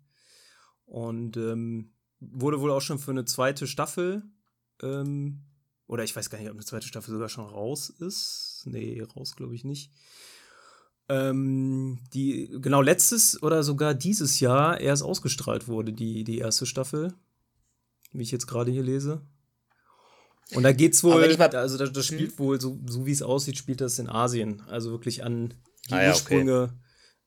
[0.86, 4.22] Und ähm, wurde wohl auch schon für eine zweite Staffel,
[4.82, 5.42] ähm,
[5.86, 8.62] oder ich weiß gar nicht, ob eine zweite Staffel sogar schon raus ist.
[8.64, 9.92] Nee, raus glaube ich nicht.
[11.08, 17.14] Ähm, die genau letztes oder sogar dieses Jahr erst ausgestrahlt wurde, die, die erste Staffel,
[18.12, 19.22] wie ich jetzt gerade hier lese.
[20.52, 23.56] Und da geht's wohl, mal- also das, das spielt wohl, so, so wie es aussieht,
[23.56, 24.62] spielt das in Asien.
[24.68, 25.54] Also wirklich an
[25.88, 26.42] die Ah ja, okay.
[26.44, 26.72] Ursprünge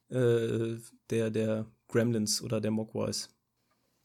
[0.10, 0.78] äh,
[1.10, 3.30] der, der Gremlins oder der Mogwais.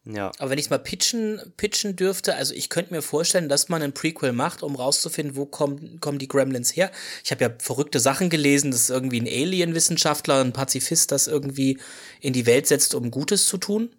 [0.05, 0.31] Ja.
[0.37, 3.93] Aber wenn ich mal pitchen, pitchen dürfte, also ich könnte mir vorstellen, dass man ein
[3.93, 6.91] Prequel macht, um rauszufinden, wo kommen, kommen die Gremlins her.
[7.23, 11.79] Ich habe ja verrückte Sachen gelesen, dass irgendwie ein Alien-Wissenschaftler, ein Pazifist das irgendwie
[12.21, 13.95] in die Welt setzt, um Gutes zu tun.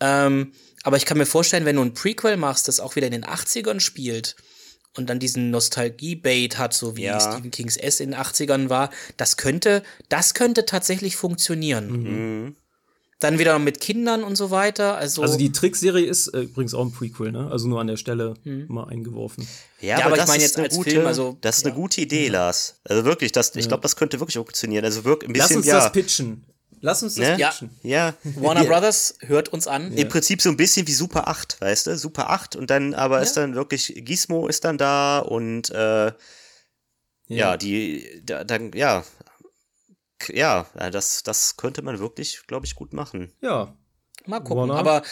[0.00, 0.52] Ähm,
[0.82, 3.24] aber ich kann mir vorstellen, wenn du ein Prequel machst, das auch wieder in den
[3.24, 4.34] 80ern spielt
[4.96, 7.20] und dann diesen Nostalgie-Bait hat, so wie Ja.
[7.20, 11.90] Stephen Kings S in den 80ern war, das könnte, das könnte tatsächlich funktionieren.
[11.90, 12.56] Mhm.
[13.22, 14.96] Dann wieder mit Kindern und so weiter.
[14.96, 17.48] Also, Also die Trickserie ist äh, übrigens auch ein Prequel, ne?
[17.50, 19.46] Also nur an der Stelle mal eingeworfen.
[19.80, 21.66] Ja, Ja, aber ich das meine ist jetzt eine als gute, Film, also- das ist
[21.66, 22.76] eine gute Idee, Lars.
[22.84, 24.84] Also wirklich, das, ich glaube, das könnte wirklich funktionieren.
[24.84, 26.44] Also wirklich ein Lass bisschen, uns ja, das pitchen.
[26.84, 27.38] Lass uns das Ne?
[27.38, 27.50] Ja.
[27.50, 27.70] pitchen.
[27.84, 28.14] ja.
[28.36, 29.92] Warner Brothers hört uns an.
[29.92, 31.96] Im Prinzip so ein bisschen wie Super 8, weißt du?
[31.96, 36.10] Super 8 und dann aber ist dann wirklich, Gizmo ist dann da und äh,
[37.28, 37.56] ja.
[37.56, 39.04] die, da, dann, ja,
[40.28, 43.32] ja, ja, das, das könnte man wirklich, glaube ich, gut machen.
[43.40, 43.76] Ja.
[44.26, 44.68] Mal gucken.
[44.68, 44.74] Warner.
[44.74, 45.02] Aber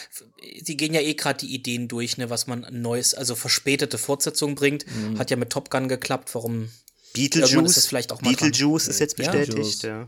[0.63, 4.55] sie gehen ja eh gerade die Ideen durch, ne, was man Neues, also verspätete Fortsetzung
[4.55, 4.85] bringt.
[4.87, 5.19] Mhm.
[5.19, 6.33] Hat ja mit Top Gun geklappt.
[6.33, 6.69] Warum?
[7.13, 8.51] Beetlejuice, ist vielleicht auch mal dran.
[8.51, 9.31] Beetlejuice ist jetzt Ja.
[9.31, 10.07] bestätigt, ja.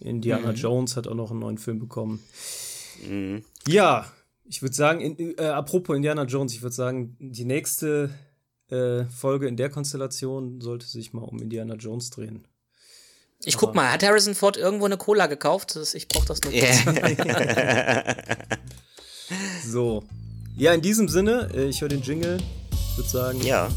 [0.00, 0.56] Indiana Mhm.
[0.56, 2.22] Jones hat auch noch einen neuen Film bekommen.
[3.04, 3.42] Mhm.
[3.66, 4.10] Ja,
[4.44, 8.10] ich würde sagen, in, äh, apropos Indiana Jones, ich würde sagen, die nächste
[8.70, 12.46] äh, Folge in der Konstellation sollte sich mal um Indiana Jones drehen.
[13.44, 15.78] Ich guck mal, hat Harrison Ford irgendwo eine Cola gekauft?
[15.94, 16.84] Ich brauch das nur kurz.
[19.64, 20.04] So.
[20.56, 22.38] Ja, in diesem Sinne, äh, ich höre den Jingle.
[22.72, 23.68] Ich würde sagen, Ja,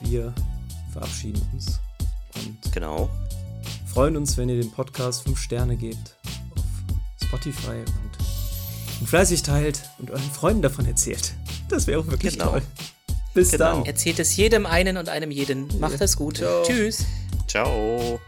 [0.00, 0.32] wir
[0.92, 1.78] verabschieden uns
[2.34, 3.08] und genau.
[3.92, 6.16] freuen uns, wenn ihr dem Podcast 5 Sterne gebt
[6.56, 11.34] auf Spotify und ihn fleißig teilt und euren Freunden davon erzählt.
[11.68, 12.52] Das wäre auch wirklich Genau.
[12.52, 12.62] toll.
[13.34, 13.64] Bis Genau.
[13.76, 13.84] dann.
[13.86, 15.68] Erzählt es jedem einen und einem jeden.
[15.78, 16.38] Macht es gut.
[16.38, 16.62] Ciao.
[16.64, 17.04] Tschüss.
[17.52, 18.18] Ciao。